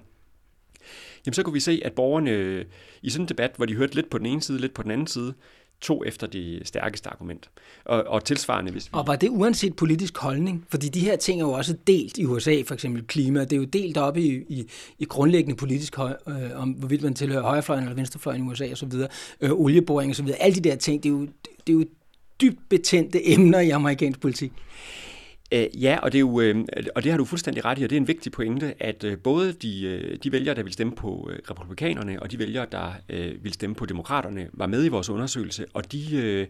Jamen 1.26 1.34
så 1.34 1.42
kunne 1.42 1.52
vi 1.52 1.60
se, 1.60 1.82
at 1.84 1.92
borgerne 1.92 2.30
øh, 2.30 2.64
i 3.02 3.10
sådan 3.10 3.24
en 3.24 3.28
debat, 3.28 3.52
hvor 3.56 3.66
de 3.66 3.74
hørte 3.74 3.94
lidt 3.94 4.10
på 4.10 4.18
den 4.18 4.26
ene 4.26 4.42
side, 4.42 4.58
lidt 4.60 4.74
på 4.74 4.82
den 4.82 4.90
anden 4.90 5.06
side, 5.06 5.34
tog 5.82 6.04
efter 6.06 6.26
det 6.26 6.60
stærkeste 6.64 7.10
argument. 7.10 7.50
Og, 7.84 8.04
og 8.06 8.24
tilsvarende, 8.24 8.72
hvis 8.72 8.86
vi... 8.86 8.90
Og 8.92 9.06
var 9.06 9.16
det 9.16 9.28
uanset 9.28 9.76
politisk 9.76 10.18
holdning? 10.18 10.66
Fordi 10.68 10.88
de 10.88 11.00
her 11.00 11.16
ting 11.16 11.40
er 11.40 11.46
jo 11.46 11.52
også 11.52 11.76
delt 11.86 12.18
i 12.18 12.24
USA, 12.24 12.62
for 12.66 12.74
eksempel 12.74 13.06
klima. 13.06 13.40
Det 13.40 13.52
er 13.52 13.56
jo 13.56 13.64
delt 13.64 13.96
op 13.96 14.16
i, 14.16 14.42
i, 14.48 14.64
i 14.98 15.04
grundlæggende 15.04 15.56
politisk 15.56 15.96
høj, 15.96 16.16
øh, 16.28 16.34
om 16.54 16.70
hvorvidt 16.70 17.02
man 17.02 17.14
tilhører 17.14 17.42
højrefløjen 17.42 17.84
eller 17.84 17.94
venstrefløjen 17.94 18.44
i 18.44 18.48
USA 18.48 18.72
osv., 18.72 18.92
øh, 19.40 19.50
olieboring 19.52 20.10
osv. 20.10 20.28
Alle 20.40 20.54
de 20.54 20.60
der 20.60 20.76
ting, 20.76 21.02
det 21.02 21.08
er 21.08 21.12
jo, 21.12 21.20
det 21.66 21.72
er 21.72 21.72
jo 21.72 21.84
dybt 22.40 22.68
betændte 22.68 23.30
emner 23.30 23.60
i 23.60 23.70
amerikansk 23.70 24.20
politik. 24.20 24.52
Øh, 25.52 25.82
ja, 25.82 25.98
og 26.02 26.12
det, 26.12 26.18
er 26.18 26.20
jo, 26.20 26.40
øh, 26.40 26.64
og 26.94 27.04
det 27.04 27.10
har 27.12 27.18
du 27.18 27.24
fuldstændig 27.24 27.64
ret 27.64 27.78
i, 27.78 27.82
og 27.82 27.90
det 27.90 27.96
er 27.96 28.00
en 28.00 28.08
vigtig 28.08 28.32
pointe, 28.32 28.74
at 28.80 29.04
øh, 29.04 29.18
både 29.18 29.52
de, 29.52 29.84
øh, 29.84 30.18
de 30.22 30.32
vælgere, 30.32 30.54
der 30.54 30.62
vil 30.62 30.72
stemme 30.72 30.92
på 30.92 31.30
øh, 31.32 31.38
republikanerne, 31.50 32.22
og 32.22 32.30
de 32.30 32.38
vælgere, 32.38 32.66
der 32.72 32.92
øh, 33.08 33.44
vil 33.44 33.52
stemme 33.52 33.76
på 33.76 33.86
demokraterne, 33.86 34.48
var 34.52 34.66
med 34.66 34.84
i 34.84 34.88
vores 34.88 35.10
undersøgelse, 35.10 35.66
og 35.74 35.92
de... 35.92 36.46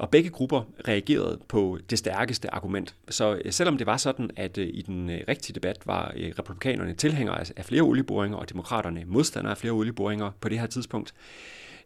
Og 0.00 0.10
begge 0.10 0.30
grupper 0.30 0.62
reagerede 0.88 1.38
på 1.48 1.78
det 1.90 1.98
stærkeste 1.98 2.54
argument. 2.54 2.94
Så 3.08 3.42
selvom 3.50 3.78
det 3.78 3.86
var 3.86 3.96
sådan, 3.96 4.30
at 4.36 4.56
i 4.56 4.82
den 4.86 5.10
rigtige 5.28 5.54
debat 5.54 5.76
var 5.86 6.12
republikanerne 6.38 6.94
tilhængere 6.94 7.40
af 7.56 7.64
flere 7.64 7.82
olieboringer, 7.82 8.38
og 8.38 8.48
demokraterne 8.48 9.04
modstandere 9.06 9.50
af 9.50 9.58
flere 9.58 9.72
olieboringer 9.72 10.30
på 10.40 10.48
det 10.48 10.58
her 10.58 10.66
tidspunkt, 10.66 11.14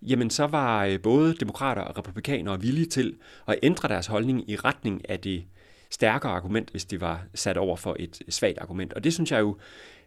jamen 0.03 0.31
så 0.31 0.47
var 0.47 0.99
både 1.03 1.35
demokrater 1.35 1.83
og 1.83 1.99
republikanere 1.99 2.61
villige 2.61 2.87
til 2.87 3.15
at 3.49 3.59
ændre 3.63 3.89
deres 3.89 4.07
holdning 4.07 4.51
i 4.51 4.57
retning 4.57 5.11
af 5.11 5.21
det 5.21 5.45
stærkere 5.91 6.33
argument, 6.33 6.71
hvis 6.71 6.85
det 6.85 7.01
var 7.01 7.25
sat 7.35 7.57
over 7.57 7.77
for 7.77 7.97
et 7.99 8.23
svagt 8.29 8.59
argument. 8.59 8.93
Og 8.93 9.05
det 9.05 9.15
synes 9.15 9.33
jeg 9.33 9.41
jo 9.41 9.57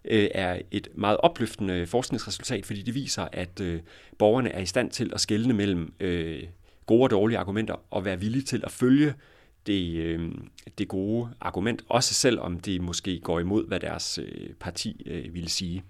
øh, 0.06 0.28
er 0.32 0.62
et 0.72 0.88
meget 0.96 1.18
opløftende 1.18 1.88
forskningsresultat, 1.88 2.66
fordi 2.66 2.82
det 2.82 2.94
viser, 2.94 3.28
at 3.32 3.62
øh, 3.62 3.82
borgerne 4.18 4.50
er 4.50 4.62
i 4.62 4.66
stand 4.66 4.92
til 4.92 5.12
at 5.14 5.22
skelne 5.22 5.54
mellem 5.54 5.94
øh, 6.00 6.44
gode 6.86 7.04
og 7.04 7.10
dårlige 7.10 7.38
argumenter 7.38 7.76
og 7.92 8.06
være 8.06 8.20
villige 8.20 8.44
til 8.44 8.62
at 8.66 8.72
følge 8.72 9.14
det, 9.68 9.96
øh, 9.96 10.32
det 10.78 10.88
gode 10.88 11.30
argument, 11.42 11.84
også 11.90 12.14
selvom 12.14 12.60
det 12.60 12.82
måske 12.82 13.20
går 13.20 13.40
imod, 13.40 13.68
hvad 13.68 13.80
deres 13.80 14.20
øh, 14.24 14.50
parti 14.60 15.04
øh, 15.06 15.34
ville 15.34 15.50
sige. 15.50 15.84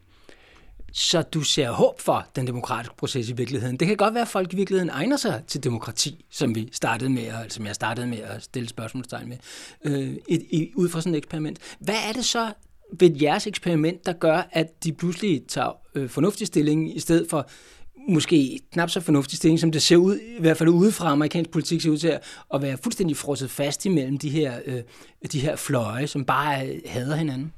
Så 0.91 1.21
du 1.21 1.41
ser 1.41 1.71
håb 1.71 2.01
for 2.01 2.27
den 2.35 2.47
demokratiske 2.47 2.95
proces 2.97 3.29
i 3.29 3.33
virkeligheden. 3.33 3.77
Det 3.77 3.87
kan 3.87 3.97
godt 3.97 4.13
være, 4.13 4.21
at 4.21 4.27
folk 4.27 4.53
i 4.53 4.55
virkeligheden 4.55 4.89
egner 4.89 5.17
sig 5.17 5.43
til 5.47 5.63
demokrati, 5.63 6.25
som 6.31 6.55
vi 6.55 6.69
startede 6.71 7.09
med, 7.09 7.31
og 7.31 7.45
som 7.49 7.65
jeg 7.65 7.75
startede 7.75 8.07
med 8.07 8.17
at 8.17 8.43
stille 8.43 8.69
spørgsmålstegn 8.69 9.29
med, 9.29 9.37
øh, 9.83 10.15
i, 10.27 10.35
i, 10.35 10.71
ud 10.75 10.89
fra 10.89 11.01
sådan 11.01 11.13
et 11.13 11.17
eksperiment. 11.17 11.59
Hvad 11.79 11.95
er 12.09 12.13
det 12.13 12.25
så 12.25 12.53
ved 12.99 13.11
jeres 13.21 13.47
eksperiment, 13.47 14.05
der 14.05 14.13
gør, 14.13 14.47
at 14.51 14.83
de 14.83 14.93
pludselig 14.93 15.43
tager 15.47 15.77
øh, 15.95 16.09
fornuftig 16.09 16.47
stilling, 16.47 16.95
i 16.95 16.99
stedet 16.99 17.29
for 17.29 17.49
måske 18.09 18.59
knap 18.71 18.89
så 18.89 19.01
fornuftig 19.01 19.37
stilling, 19.37 19.59
som 19.59 19.71
det 19.71 19.81
ser 19.81 19.97
ud, 19.97 20.19
i 20.19 20.41
hvert 20.41 20.57
fald 20.57 20.69
udefra 20.69 21.11
amerikansk 21.11 21.49
politik 21.49 21.81
ser 21.81 21.89
ud 21.89 21.97
til 21.97 22.19
at 22.53 22.61
være 22.61 22.77
fuldstændig 22.77 23.17
frosset 23.17 23.51
fast 23.51 23.85
imellem 23.85 24.17
de 24.17 24.29
her, 24.29 24.59
øh, 24.65 24.81
de 25.31 25.39
her 25.39 25.55
fløje, 25.55 26.07
som 26.07 26.25
bare 26.25 26.79
hader 26.85 27.15
hinanden? 27.15 27.53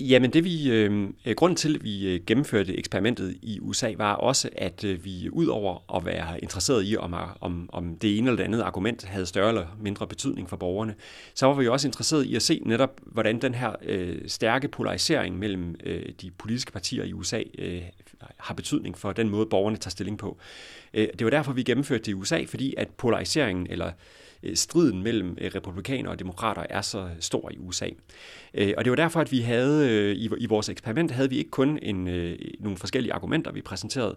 Jamen 0.00 0.32
det 0.32 0.44
vi, 0.44 0.70
øhm, 0.70 1.14
øh, 1.26 1.34
grunden 1.34 1.56
til, 1.56 1.74
at 1.74 1.84
vi 1.84 2.14
øh, 2.14 2.20
gennemførte 2.26 2.78
eksperimentet 2.78 3.36
i 3.42 3.60
USA, 3.60 3.92
var 3.96 4.14
også, 4.14 4.48
at 4.56 4.84
øh, 4.84 5.04
vi 5.04 5.28
udover 5.32 5.96
at 5.96 6.06
være 6.06 6.40
interesseret 6.40 6.84
i, 6.86 6.96
om, 6.96 7.14
om, 7.40 7.70
om 7.72 7.96
det 7.96 8.18
ene 8.18 8.26
eller 8.26 8.36
det 8.36 8.44
andet 8.44 8.60
argument 8.60 9.04
havde 9.04 9.26
større 9.26 9.48
eller 9.48 9.66
mindre 9.80 10.06
betydning 10.06 10.48
for 10.48 10.56
borgerne, 10.56 10.94
så 11.34 11.46
var 11.46 11.54
vi 11.54 11.68
også 11.68 11.88
interesseret 11.88 12.24
i 12.26 12.34
at 12.34 12.42
se 12.42 12.62
netop, 12.66 13.00
hvordan 13.06 13.42
den 13.42 13.54
her 13.54 13.72
øh, 13.82 14.18
stærke 14.26 14.68
polarisering 14.68 15.38
mellem 15.38 15.74
øh, 15.84 16.02
de 16.22 16.30
politiske 16.30 16.72
partier 16.72 17.04
i 17.04 17.12
USA 17.12 17.42
øh, 17.58 17.82
har 18.36 18.54
betydning 18.54 18.98
for 18.98 19.12
den 19.12 19.28
måde, 19.28 19.46
borgerne 19.46 19.76
tager 19.76 19.90
stilling 19.90 20.18
på. 20.18 20.38
Øh, 20.94 21.08
det 21.18 21.24
var 21.24 21.30
derfor, 21.30 21.52
vi 21.52 21.62
gennemførte 21.62 22.02
det 22.02 22.08
i 22.08 22.14
USA, 22.14 22.44
fordi 22.48 22.74
at 22.76 22.88
polariseringen 22.88 23.66
eller 23.70 23.92
øh, 24.42 24.56
striden 24.56 25.02
mellem 25.02 25.36
øh, 25.40 25.50
republikanere 25.54 26.12
og 26.12 26.18
demokrater 26.18 26.62
er 26.70 26.80
så 26.80 27.08
stor 27.20 27.50
i 27.52 27.58
USA. 27.58 27.88
Og 28.76 28.84
det 28.84 28.90
var 28.90 28.96
derfor, 28.96 29.20
at 29.20 29.32
vi 29.32 29.40
havde 29.40 30.16
i 30.16 30.46
vores 30.46 30.68
eksperiment 30.68 31.10
havde 31.10 31.30
vi 31.30 31.38
ikke 31.38 31.50
kun 31.50 31.78
en, 31.82 32.04
nogle 32.60 32.78
forskellige 32.78 33.12
argumenter, 33.12 33.52
vi 33.52 33.62
præsenterede, 33.62 34.16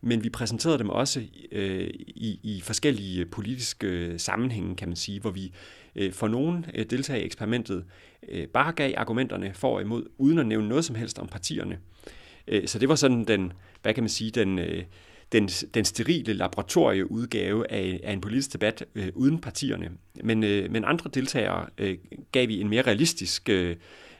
men 0.00 0.24
vi 0.24 0.30
præsenterede 0.30 0.78
dem 0.78 0.88
også 0.88 1.20
i, 1.20 2.40
i 2.42 2.60
forskellige 2.64 3.26
politiske 3.26 4.18
sammenhænge, 4.18 4.76
kan 4.76 4.88
man 4.88 4.96
sige, 4.96 5.20
hvor 5.20 5.30
vi 5.30 5.52
for 6.12 6.28
nogen 6.28 6.66
deltagere 6.90 7.22
i 7.22 7.26
eksperimentet 7.26 7.84
bare 8.52 8.72
gav 8.72 8.94
argumenterne 8.96 9.54
for 9.54 9.74
og 9.74 9.80
imod, 9.80 10.04
uden 10.18 10.38
at 10.38 10.46
nævne 10.46 10.68
noget 10.68 10.84
som 10.84 10.96
helst 10.96 11.18
om 11.18 11.28
partierne. 11.28 11.78
Så 12.66 12.78
det 12.78 12.88
var 12.88 12.94
sådan 12.94 13.24
den, 13.24 13.52
hvad 13.82 13.94
kan 13.94 14.02
man 14.02 14.08
sige, 14.08 14.30
den, 14.30 14.60
den, 15.32 15.48
den 15.48 15.84
sterile 15.84 16.32
laboratorieudgave 16.32 17.72
af, 17.72 18.00
af 18.02 18.12
en 18.12 18.20
politisk 18.20 18.52
debat 18.52 18.84
øh, 18.94 19.08
uden 19.14 19.38
partierne. 19.38 19.90
Men, 20.24 20.44
øh, 20.44 20.70
men 20.70 20.84
andre 20.84 21.10
deltagere 21.14 21.66
øh, 21.78 21.98
gav 22.32 22.48
vi 22.48 22.60
en 22.60 22.68
mere 22.68 22.82
realistisk 22.82 23.48
øh, 23.48 23.76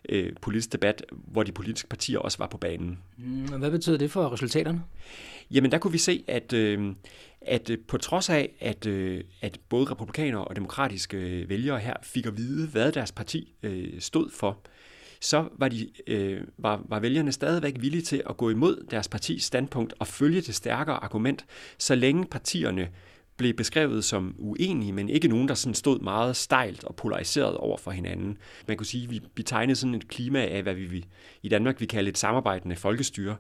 øh, 0.09 0.33
politisk 0.41 0.73
debat, 0.73 1.05
hvor 1.13 1.43
de 1.43 1.53
politiske 1.53 1.89
partier 1.89 2.19
også 2.19 2.39
var 2.39 2.47
på 2.47 2.59
banen. 2.59 2.99
Mm, 3.19 3.59
hvad 3.59 3.71
betyder 3.71 3.99
det 3.99 4.11
for 4.11 4.33
resultaterne? 4.33 4.83
Jamen 5.51 5.73
der 5.73 5.79
kunne 5.79 5.93
vi 5.93 5.99
se, 5.99 6.25
at, 6.27 6.53
øh, 6.53 6.95
at 7.41 7.71
øh, 7.71 7.79
på 7.89 7.99
trods 7.99 8.31
af, 8.31 8.51
at, 8.61 8.87
øh, 8.87 9.25
at 9.41 9.59
både 9.69 9.91
republikanere 9.91 10.45
og 10.45 10.57
demokratiske 10.57 11.49
vælgere 11.49 11.79
her 11.79 11.95
fik 12.03 12.27
at 12.27 12.37
vide, 12.37 12.69
hvad 12.69 12.93
deres 12.93 13.13
parti 13.13 13.55
øh, 13.63 14.01
stod 14.01 14.31
for, 14.31 14.59
så 15.23 15.49
var, 15.59 15.69
de, 15.69 15.89
øh, 16.07 16.41
var, 16.59 16.83
var 16.89 17.01
vælgerne 17.01 17.33
stadigvæk 17.33 17.75
villige 17.81 18.03
til 18.03 18.23
at 18.31 18.37
gå 18.37 18.51
imod 18.51 18.87
deres 18.91 19.09
partis 19.09 19.45
standpunkt 19.45 19.95
og 19.99 20.07
følge 20.07 20.41
det 20.41 20.55
stærkere 20.55 21.05
argument, 21.05 21.45
så 21.79 21.95
længe 21.95 22.25
partierne 22.25 22.89
blev 23.37 23.55
beskrevet 23.55 24.05
som 24.05 24.35
uenige, 24.39 24.93
men 24.93 25.09
ikke 25.09 25.29
nogen, 25.29 25.49
der 25.49 25.55
sådan 25.55 25.75
stod 25.75 26.01
meget 26.01 26.37
stejlt 26.37 26.85
og 26.85 26.97
polariseret 26.97 27.57
over 27.57 27.77
for 27.77 27.91
hinanden. 27.91 28.39
Man 28.69 28.77
kunne 28.77 28.87
sige, 28.87 29.05
at 29.05 29.11
vi, 29.11 29.21
vi 29.35 29.43
tegnede 29.43 29.77
sådan 29.77 29.95
et 29.95 30.09
klima 30.09 30.47
af, 30.47 30.63
hvad 30.63 30.75
vi 30.75 31.05
i 31.43 31.49
Danmark 31.49 31.81
vi 31.81 31.87
kalde 31.87 32.11
et 32.11 32.19
samarbejdende 32.19 32.77
folkestyre. 32.77 33.37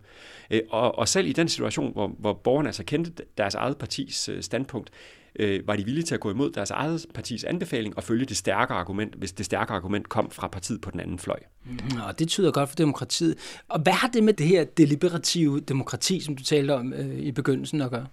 Øh, 0.51 0.61
og, 0.71 0.99
og 0.99 1.09
selv 1.09 1.27
i 1.27 1.33
den 1.33 1.49
situation, 1.49 1.93
hvor, 1.93 2.09
hvor 2.19 2.33
borgerne 2.33 2.69
altså 2.69 2.85
kendte 2.85 3.25
deres 3.39 3.55
eget 3.55 3.77
partis 3.77 4.29
øh, 4.29 4.43
standpunkt, 4.43 4.91
øh, 5.39 5.67
var 5.67 5.77
de 5.77 5.85
villige 5.85 6.05
til 6.05 6.15
at 6.15 6.21
gå 6.21 6.31
imod 6.31 6.51
deres 6.51 6.71
eget 6.71 7.07
partis 7.15 7.45
anbefaling 7.45 7.97
og 7.97 8.05
følge 8.05 8.25
det 8.25 8.37
stærkere 8.37 8.79
argument, 8.79 9.15
hvis 9.15 9.33
det 9.33 9.47
stærkere 9.47 9.77
argument 9.77 10.09
kom 10.09 10.31
fra 10.31 10.49
partiet 10.49 10.81
på 10.81 10.91
den 10.91 11.01
anden 11.01 11.19
fløj. 11.19 11.39
Mm, 11.65 11.79
og 12.09 12.19
det 12.19 12.29
tyder 12.29 12.53
godt 12.53 12.69
for 12.69 12.77
demokratiet. 12.77 13.37
Og 13.69 13.81
hvad 13.81 13.93
har 13.93 14.09
det 14.09 14.25
med 14.25 14.33
det 14.33 14.47
her 14.47 14.65
deliberative 14.65 15.61
demokrati, 15.61 16.21
som 16.21 16.37
du 16.37 16.43
talte 16.43 16.75
om 16.75 16.93
øh, 16.93 17.19
i 17.19 17.33
begyndelsen 17.33 17.81
at 17.81 17.91
gøre? 17.91 18.07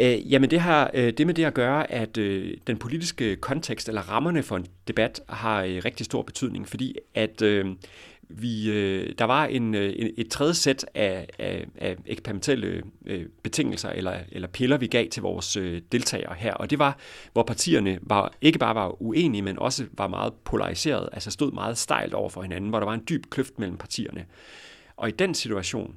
Øh, 0.00 0.32
jamen 0.32 0.50
det 0.50 0.60
har 0.60 0.90
øh, 0.94 1.12
det 1.12 1.26
med 1.26 1.34
det 1.34 1.44
at 1.44 1.54
gøre, 1.54 1.92
at 1.92 2.18
øh, 2.18 2.56
den 2.66 2.76
politiske 2.76 3.36
kontekst 3.36 3.88
eller 3.88 4.02
rammerne 4.02 4.42
for 4.42 4.56
en 4.56 4.66
debat 4.88 5.20
har 5.28 5.62
øh, 5.62 5.82
rigtig 5.84 6.06
stor 6.06 6.22
betydning, 6.22 6.68
fordi 6.68 6.94
at 7.14 7.42
øh, 7.42 7.66
vi, 8.28 8.70
øh, 8.70 9.14
der 9.18 9.24
var 9.24 9.46
en, 9.46 9.74
øh, 9.74 9.92
et 9.92 10.30
tredje 10.30 10.54
sæt 10.54 10.86
af, 10.94 11.28
af, 11.38 11.66
af 11.76 11.96
eksperimentelle 12.06 12.82
øh, 13.06 13.26
betingelser 13.42 13.90
eller, 13.90 14.18
eller 14.32 14.48
piller, 14.48 14.76
vi 14.76 14.86
gav 14.86 15.08
til 15.08 15.22
vores 15.22 15.56
øh, 15.56 15.82
deltagere 15.92 16.34
her, 16.34 16.54
og 16.54 16.70
det 16.70 16.78
var, 16.78 16.98
hvor 17.32 17.42
partierne 17.42 17.98
var, 18.02 18.32
ikke 18.40 18.58
bare 18.58 18.74
var 18.74 19.02
uenige, 19.02 19.42
men 19.42 19.58
også 19.58 19.86
var 19.92 20.08
meget 20.08 20.32
polariseret, 20.44 21.08
altså 21.12 21.30
stod 21.30 21.52
meget 21.52 21.78
stejlt 21.78 22.14
over 22.14 22.28
for 22.28 22.42
hinanden, 22.42 22.70
hvor 22.70 22.78
der 22.78 22.86
var 22.86 22.94
en 22.94 23.04
dyb 23.08 23.24
kløft 23.30 23.58
mellem 23.58 23.76
partierne. 23.76 24.26
Og 24.96 25.08
i 25.08 25.12
den 25.12 25.34
situation 25.34 25.96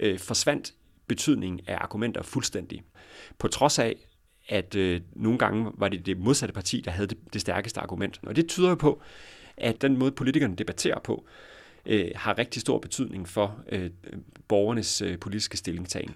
øh, 0.00 0.18
forsvandt 0.18 0.74
betydningen 1.06 1.60
af 1.66 1.76
argumenter 1.80 2.22
fuldstændig. 2.22 2.82
På 3.38 3.48
trods 3.48 3.78
af, 3.78 3.96
at 4.48 4.74
øh, 4.74 5.00
nogle 5.14 5.38
gange 5.38 5.72
var 5.74 5.88
det 5.88 6.06
det 6.06 6.18
modsatte 6.18 6.52
parti, 6.52 6.80
der 6.80 6.90
havde 6.90 7.08
det, 7.08 7.18
det 7.32 7.40
stærkeste 7.40 7.80
argument. 7.80 8.20
Og 8.22 8.36
det 8.36 8.48
tyder 8.48 8.68
jo 8.68 8.74
på, 8.74 9.02
at 9.56 9.82
den 9.82 9.98
måde 9.98 10.12
politikerne 10.12 10.56
debatterer 10.56 10.98
på, 10.98 11.24
øh, 11.26 11.55
Øh, 11.86 12.10
har 12.14 12.38
rigtig 12.38 12.60
stor 12.60 12.78
betydning 12.78 13.28
for 13.28 13.56
øh, 13.72 13.90
borgernes 14.48 15.02
øh, 15.02 15.18
politiske 15.18 15.56
stillingtagen. 15.56 16.14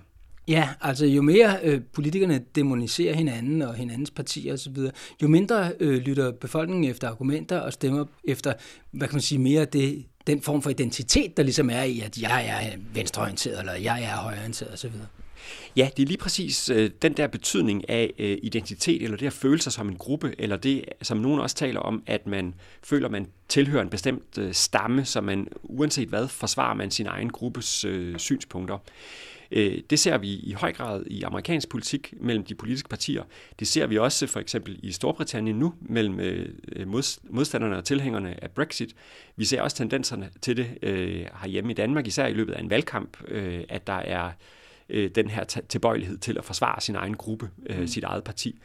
Ja, 0.49 0.69
altså 0.81 1.07
jo 1.07 1.23
mere 1.23 1.59
øh, 1.63 1.81
politikerne 1.93 2.45
demoniserer 2.55 3.15
hinanden 3.15 3.63
og 3.63 3.75
hinandens 3.75 4.11
partier 4.11 4.53
osv., 4.53 4.77
jo 5.23 5.29
mindre 5.29 5.73
øh, 5.81 6.03
lytter 6.03 6.33
befolkningen 6.33 6.91
efter 6.91 7.09
argumenter 7.09 7.59
og 7.59 7.73
stemmer 7.73 8.05
efter, 8.25 8.53
hvad 8.91 9.09
kan 9.09 9.15
man 9.15 9.23
sige, 9.23 9.39
mere 9.39 9.65
det, 9.65 10.05
den 10.27 10.43
form 10.43 10.63
for 10.63 10.71
identitet, 10.71 11.37
der 11.37 11.43
ligesom 11.43 11.71
er 11.71 11.83
i, 11.83 12.01
at 12.01 12.19
jeg 12.19 12.47
er 12.47 12.79
venstreorienteret, 12.95 13.59
eller 13.59 13.75
jeg 13.75 14.03
er 14.03 14.17
højreorienteret 14.17 14.73
osv. 14.73 14.91
Ja, 15.77 15.91
det 15.97 16.03
er 16.03 16.07
lige 16.07 16.19
præcis 16.19 16.71
øh, 16.71 16.91
den 17.03 17.13
der 17.13 17.27
betydning 17.27 17.91
af 17.91 18.13
øh, 18.19 18.39
identitet, 18.43 19.03
eller 19.03 19.17
det 19.17 19.27
at 19.27 19.33
føle 19.33 19.63
sig 19.63 19.73
som 19.73 19.89
en 19.89 19.97
gruppe, 19.97 20.35
eller 20.39 20.57
det, 20.57 20.85
som 21.03 21.19
nogen 21.19 21.41
også 21.41 21.57
taler 21.57 21.81
om, 21.81 22.03
at 22.07 22.27
man 22.27 22.55
føler, 22.83 23.09
man 23.09 23.27
tilhører 23.49 23.83
en 23.83 23.91
bestemt 23.91 24.39
øh, 24.39 24.55
stamme, 24.55 25.05
så 25.05 25.21
man 25.21 25.49
uanset 25.63 26.09
hvad 26.09 26.29
forsvarer 26.29 26.75
man 26.75 26.91
sin 26.91 27.07
egen 27.07 27.31
gruppes 27.31 27.85
øh, 27.85 28.19
synspunkter. 28.19 28.79
Øh, 29.51 29.79
det 29.91 29.99
ser 29.99 30.19
vi 30.19 30.29
i 30.29 30.53
høj 30.53 30.73
grad 30.73 31.05
i 31.07 31.23
amerikansk 31.23 31.69
politik 31.69 32.15
mellem 32.21 32.45
de 32.45 32.55
politiske 32.55 32.89
partier. 32.89 33.23
Det 33.59 33.69
ser 33.69 33.87
vi 33.87 33.99
også 33.99 34.27
for 34.27 34.41
eksempel 34.41 34.81
i 34.83 34.93
Storbritannien 34.93 35.59
nu 35.59 35.75
mellem 35.81 36.21
øh, 36.21 36.49
øh 36.77 36.89
modstanderne 37.31 37.77
og 37.77 37.85
tilhængerne 37.85 38.45
af 38.45 38.51
Brexit. 38.51 38.95
Vi 39.37 39.45
ser 39.45 39.63
også 39.63 39.77
tendenserne 39.77 40.31
til 40.43 40.57
det 40.57 40.79
øh, 40.83 41.27
herhjemme 41.43 41.71
i 41.71 41.75
Danmark, 41.75 42.07
især 42.07 42.27
i 42.27 42.33
løbet 42.33 42.53
af 42.53 42.61
en 42.61 42.71
valgkamp, 42.71 43.17
øh, 43.29 43.65
at 43.69 43.87
der 43.87 43.93
er 43.93 44.31
øh, 44.91 45.11
den 45.15 45.31
her 45.31 45.45
tilbøjelighed 45.45 46.19
til 46.19 46.39
at 46.39 46.45
forsvare 46.45 46.81
sin 46.81 46.95
egen 46.95 47.17
gruppe, 47.17 47.51
øh, 47.67 47.81
mm. 47.81 47.87
sit 47.87 48.05
eget 48.05 48.25
parti. 48.25 48.61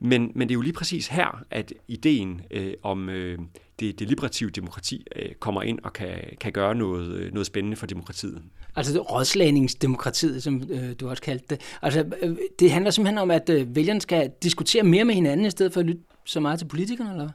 Men, 0.00 0.32
men 0.34 0.48
det 0.48 0.52
er 0.52 0.56
jo 0.56 0.60
lige 0.60 0.72
præcis 0.72 1.08
her, 1.08 1.44
at 1.50 1.72
ideen 1.88 2.40
øh, 2.50 2.74
om 2.82 3.08
øh, 3.08 3.38
det 3.80 3.98
deliberative 3.98 4.50
demokrati 4.50 5.06
øh, 5.16 5.34
kommer 5.34 5.62
ind 5.62 5.78
og 5.84 5.92
kan, 5.92 6.18
kan 6.40 6.52
gøre 6.52 6.74
noget, 6.74 7.08
øh, 7.08 7.32
noget 7.32 7.46
spændende 7.46 7.76
for 7.76 7.86
demokratiet. 7.86 8.42
Altså 8.76 9.00
rådslagningsdemokratiet, 9.00 10.42
som 10.42 10.62
øh, 10.70 10.92
du 11.00 11.08
også 11.08 11.22
kaldte 11.22 11.46
det. 11.50 11.60
Altså, 11.82 12.04
øh, 12.22 12.36
det 12.58 12.72
handler 12.72 12.90
simpelthen 12.90 13.18
om, 13.18 13.30
at 13.30 13.50
øh, 13.50 13.76
vælgerne 13.76 14.00
skal 14.00 14.30
diskutere 14.42 14.82
mere 14.82 15.04
med 15.04 15.14
hinanden, 15.14 15.46
i 15.46 15.50
stedet 15.50 15.72
for 15.72 15.80
at 15.80 15.86
lytte 15.86 16.02
så 16.24 16.40
meget 16.40 16.58
til 16.58 16.66
politikerne, 16.66 17.10
eller 17.10 17.28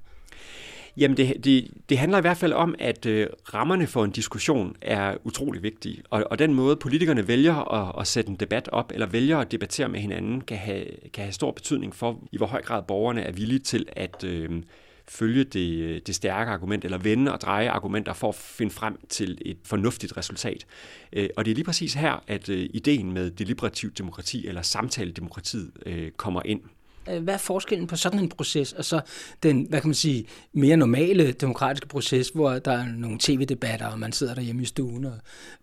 Jamen 0.98 1.18
det, 1.18 1.44
det, 1.44 1.68
det 1.90 1.98
handler 1.98 2.18
i 2.18 2.22
hvert 2.22 2.38
fald 2.38 2.54
om, 2.54 2.76
at 2.80 3.06
øh, 3.06 3.28
rammerne 3.54 3.88
for 3.88 4.04
en 4.04 4.12
diskussion 4.12 4.76
er 4.82 5.18
utrolig 5.24 5.64
vigtige. 5.64 6.04
Og, 6.10 6.24
og 6.32 6.40
den 6.40 6.54
måde 6.54 6.76
politikerne 6.76 7.28
vælger 7.28 7.74
at, 7.74 8.02
at 8.02 8.08
sætte 8.08 8.30
en 8.30 8.36
debat 8.36 8.70
op, 8.72 8.92
eller 8.94 9.08
vælger 9.08 9.38
at 9.38 9.52
debattere 9.52 9.90
med 9.90 10.00
hinanden, 10.00 10.42
kan 10.42 10.58
have, 10.58 10.86
kan 11.14 11.24
have 11.24 11.34
stor 11.34 11.52
betydning 11.52 11.96
for, 11.96 12.20
i 12.32 12.38
hvor 12.38 12.46
høj 12.46 12.62
grad 12.62 12.84
borgerne 12.84 13.22
er 13.22 13.32
villige 13.32 13.60
til 13.60 13.86
at 13.92 14.24
øh, 14.24 14.64
følge 15.08 15.44
det, 15.44 16.08
det 16.08 16.16
stærke 16.16 16.52
argument, 16.52 16.86
eller 16.86 16.98
vende 16.98 17.34
og 17.34 17.42
dreje 17.42 17.70
argumenter 17.70 18.14
for 18.14 18.30
at 18.30 18.36
finde 18.36 18.72
frem 18.72 18.98
til 19.10 19.38
et 19.42 19.58
fornuftigt 19.64 20.18
resultat. 20.18 20.66
Øh, 21.14 21.30
og 21.38 21.46
det 21.46 21.52
er 21.52 21.56
lige 21.56 21.66
præcis 21.66 21.94
her, 21.94 22.24
at 22.28 22.50
øh, 22.50 22.70
ideen 22.74 23.12
med 23.12 23.32
deliberativt 23.32 23.98
demokrati, 23.98 24.48
eller 24.48 24.62
samtaledemokratiet, 24.62 25.72
øh, 25.86 26.12
kommer 26.12 26.42
ind. 26.46 26.62
Øh, 27.10 27.24
hvad 27.24 27.34
er 27.34 27.38
forskellen 27.38 27.88
på 27.88 27.96
sådan 27.96 28.20
en 28.20 28.30
proces, 28.30 28.74
og 28.74 28.86
så 28.86 29.02
den, 29.44 29.66
hvad 29.70 29.82
kan 29.82 29.88
man 29.88 29.96
sige, 29.96 30.26
mere 30.54 30.78
normale 30.78 31.32
demokratiske 31.32 31.88
proces, 31.88 32.30
hvor 32.30 32.52
der 32.52 32.72
er 32.72 32.86
nogle 32.98 33.18
tv-debatter, 33.20 33.88
og 33.88 34.00
man 34.00 34.12
sidder 34.12 34.34
derhjemme 34.34 34.62
i 34.62 34.66
stuen 34.66 35.06
og, 35.06 35.14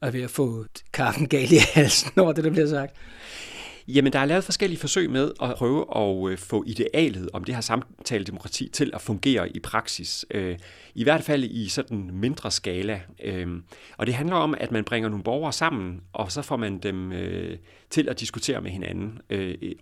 og 0.00 0.08
er 0.08 0.12
ved 0.12 0.22
at 0.22 0.30
få 0.30 0.64
kaffen 0.92 1.28
galt 1.28 1.52
i 1.52 1.58
halsen 1.74 2.20
over 2.20 2.32
det, 2.32 2.44
der 2.44 2.50
bliver 2.50 2.68
sagt? 2.68 2.96
Jamen, 3.94 4.12
der 4.12 4.18
er 4.18 4.24
lavet 4.24 4.44
forskellige 4.44 4.80
forsøg 4.80 5.10
med 5.10 5.32
at 5.42 5.54
prøve 5.56 5.84
at 5.96 6.30
øh, 6.30 6.38
få 6.38 6.64
idealet 6.66 7.30
om 7.32 7.44
det 7.44 7.54
her 7.54 7.62
samtaledemokrati 7.62 8.68
til 8.68 8.90
at 8.94 9.00
fungere 9.00 9.56
i 9.56 9.60
praksis. 9.60 10.26
Øh, 10.30 10.58
I 10.94 11.02
hvert 11.02 11.22
fald 11.22 11.44
i 11.44 11.68
sådan 11.68 12.10
mindre 12.12 12.50
skala. 12.50 13.00
Øhm, 13.24 13.62
og 13.96 14.06
det 14.06 14.14
handler 14.14 14.36
om, 14.36 14.54
at 14.58 14.72
man 14.72 14.84
bringer 14.84 15.08
nogle 15.08 15.24
borgere 15.24 15.52
sammen, 15.52 16.00
og 16.12 16.32
så 16.32 16.42
får 16.42 16.56
man 16.56 16.78
dem 16.78 17.12
øh, 17.12 17.58
til 17.90 18.08
at 18.08 18.20
diskutere 18.20 18.60
med 18.60 18.70
hinanden 18.70 19.18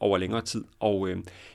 over 0.01 0.19
længere 0.19 0.43
tid. 0.43 0.65
Og 0.81 1.09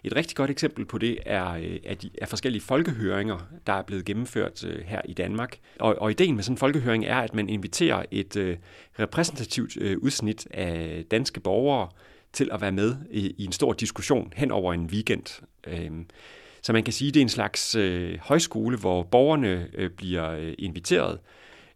et 0.03 0.15
rigtig 0.15 0.35
godt 0.37 0.49
eksempel 0.49 0.85
på 0.85 0.97
det 0.97 1.17
er, 1.25 1.45
at 1.85 2.01
de 2.01 2.09
er 2.21 2.25
forskellige 2.25 2.61
folkehøringer, 2.61 3.47
der 3.67 3.73
er 3.73 3.81
blevet 3.81 4.05
gennemført 4.05 4.65
her 4.85 5.01
i 5.05 5.13
Danmark. 5.13 5.57
Og, 5.79 5.95
og 6.01 6.11
ideen 6.11 6.35
med 6.35 6.43
sådan 6.43 6.53
en 6.53 6.57
folkehøring 6.57 7.05
er, 7.05 7.17
at 7.17 7.33
man 7.33 7.49
inviterer 7.49 8.03
et 8.11 8.57
repræsentativt 8.99 9.77
udsnit 9.77 10.47
af 10.51 11.03
danske 11.11 11.39
borgere, 11.39 11.87
til 12.33 12.49
at 12.51 12.61
være 12.61 12.71
med 12.71 12.95
i, 13.11 13.35
i 13.37 13.45
en 13.45 13.51
stor 13.51 13.73
diskussion 13.73 14.33
hen 14.35 14.51
over 14.51 14.73
en 14.73 14.85
weekend. 14.85 15.43
Øhm, 15.67 16.05
så 16.61 16.73
man 16.73 16.83
kan 16.83 16.93
sige, 16.93 17.07
at 17.07 17.13
det 17.13 17.19
er 17.19 17.23
en 17.23 17.29
slags 17.29 17.75
øh, 17.75 18.17
højskole, 18.21 18.77
hvor 18.77 19.03
borgerne 19.03 19.67
øh, 19.73 19.89
bliver 19.89 20.31
øh, 20.31 20.53
inviteret. 20.59 21.19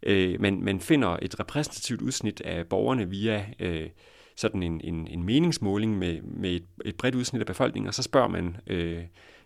Øh, 0.04 0.42
man, 0.42 0.62
man 0.62 0.80
finder 0.80 1.18
et 1.22 1.40
repræsentativt 1.40 2.02
udsnit 2.02 2.42
af 2.42 2.68
borgerne 2.68 3.10
via 3.10 3.46
øh, 3.60 3.90
sådan 4.36 4.64
en, 4.64 4.82
en, 4.84 5.08
en 5.08 5.24
meningsmåling 5.24 5.98
med, 5.98 6.22
med 6.22 6.52
et, 6.52 6.64
et 6.86 6.96
bredt 6.96 7.16
udsnit 7.16 7.40
af 7.40 7.46
befolkningen, 7.46 7.88
og 7.88 7.94
så 7.94 8.04
spørger 8.04 8.28
man 8.28 8.58
øh, 8.68 9.04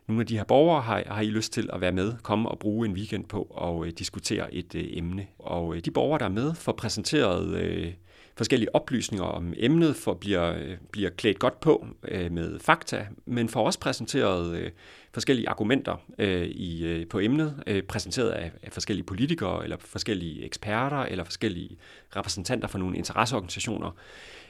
nogle 0.08 0.22
af 0.22 0.28
de 0.28 0.38
her 0.38 0.44
borgere, 0.44 0.82
har, 0.82 1.04
har 1.08 1.22
I 1.22 1.26
lyst 1.26 1.54
til 1.54 1.70
at 1.74 1.82
være 1.82 1.92
med, 1.92 2.14
komme 2.24 2.50
og 2.50 2.60
bruge 2.60 2.88
en 2.88 2.94
weekend 2.94 3.26
på 3.26 3.48
og 3.50 3.86
øh, 3.86 3.92
diskutere 3.92 4.54
et 4.54 4.76
øh, 4.76 4.84
emne. 4.88 5.28
Og 5.40 5.76
øh, 5.76 5.82
de 5.86 5.92
borgere, 5.92 6.20
der 6.20 6.26
er 6.26 6.30
med, 6.30 6.56
får 6.56 6.72
præsenteret 6.72 7.56
øh, 7.56 7.94
forskellige 8.36 8.76
oplysninger 8.76 9.26
om 9.26 9.54
emnet, 9.58 9.96
for 9.96 10.14
bliver, 10.14 10.76
bliver 10.92 11.10
klædt 11.10 11.40
godt 11.40 11.60
på 11.60 11.88
øh, 12.08 12.32
med 12.32 12.60
fakta, 12.60 13.08
men 13.26 13.50
får 13.50 13.66
også 13.66 13.80
præsenteret 13.80 14.56
øh, 14.56 14.72
forskellige 15.14 15.50
argumenter 15.50 15.96
øh, 16.18 16.48
i, 16.48 16.86
øh, 16.86 17.08
på 17.08 17.20
emnet, 17.20 17.64
øh, 17.68 17.84
præsenteret 17.84 18.30
af, 18.30 18.52
af 18.64 18.72
forskellige 18.72 19.06
politikere, 19.06 19.64
eller 19.64 19.78
forskellige 19.80 20.46
eksperter, 20.46 20.98
eller 20.98 21.24
forskellige 21.24 21.78
repræsentanter 22.16 22.68
for 22.68 22.78
nogle 22.78 22.98
interesseorganisationer. 22.98 23.92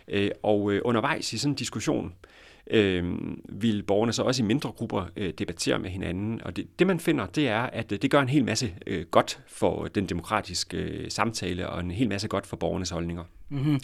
Øh, 0.07 0.31
og 0.43 0.71
øh, 0.71 0.81
undervejs 0.85 1.33
i 1.33 1.37
sådan 1.37 1.51
en 1.51 1.55
diskussion, 1.55 2.05
øh, 2.05 2.40
Øh, 2.71 3.03
vil 3.49 3.83
borgerne 3.83 4.13
så 4.13 4.23
også 4.23 4.43
i 4.43 4.45
mindre 4.45 4.71
grupper 4.71 5.05
øh, 5.17 5.33
debattere 5.39 5.79
med 5.79 5.89
hinanden. 5.89 6.41
Og 6.43 6.55
det, 6.55 6.79
det 6.79 6.87
man 6.87 6.99
finder, 6.99 7.25
det 7.25 7.47
er, 7.47 7.61
at 7.61 7.91
øh, 7.91 7.99
det 8.01 8.11
gør 8.11 8.21
en 8.21 8.29
hel 8.29 8.45
masse 8.45 8.73
øh, 8.87 9.05
godt 9.11 9.39
for 9.47 9.85
den 9.85 10.05
demokratiske 10.05 10.77
øh, 10.77 11.11
samtale, 11.11 11.69
og 11.69 11.79
en 11.79 11.91
hel 11.91 12.09
masse 12.09 12.27
godt 12.27 12.47
for 12.47 12.57
borgernes 12.57 12.89
holdninger. 12.89 13.23
Mm-hmm. 13.49 13.79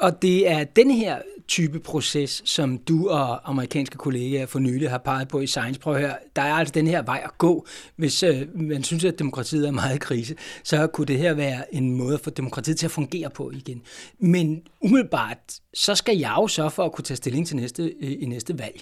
Og 0.00 0.22
det 0.22 0.50
er 0.50 0.64
den 0.64 0.90
her 0.90 1.18
type 1.48 1.80
proces, 1.80 2.42
som 2.44 2.78
du 2.78 3.08
og 3.08 3.50
amerikanske 3.50 3.96
kollegaer 3.96 4.46
for 4.46 4.58
nylig 4.58 4.90
har 4.90 4.98
peget 4.98 5.28
på 5.28 5.40
i 5.40 5.46
Science. 5.46 5.80
Prøv 5.80 5.94
at 5.94 6.00
høre, 6.00 6.14
der 6.36 6.42
er 6.42 6.54
altså 6.54 6.72
den 6.72 6.86
her 6.86 7.02
vej 7.02 7.20
at 7.24 7.38
gå. 7.38 7.66
Hvis 7.96 8.22
øh, 8.22 8.48
man 8.54 8.84
synes, 8.84 9.04
at 9.04 9.18
demokratiet 9.18 9.66
er 9.66 9.70
meget 9.70 9.96
i 9.96 9.98
krise, 9.98 10.34
så 10.64 10.86
kunne 10.86 11.06
det 11.06 11.18
her 11.18 11.34
være 11.34 11.74
en 11.74 11.96
måde 11.96 12.14
at 12.14 12.20
få 12.20 12.30
demokratiet 12.30 12.76
til 12.76 12.86
at 12.86 12.90
fungere 12.90 13.30
på 13.30 13.50
igen. 13.50 13.82
Men 14.18 14.62
umiddelbart, 14.80 15.38
så 15.74 15.94
skal 15.94 16.18
jeg 16.18 16.34
jo 16.36 16.48
så 16.48 16.68
for 16.68 16.84
at 16.84 16.92
kunne 16.92 17.04
tage 17.04 17.16
stilling 17.16 17.46
til 17.46 17.56
næste, 17.56 17.82
øh, 17.82 18.12
i 18.20 18.26
næste 18.26 18.58
valg, 18.58 18.80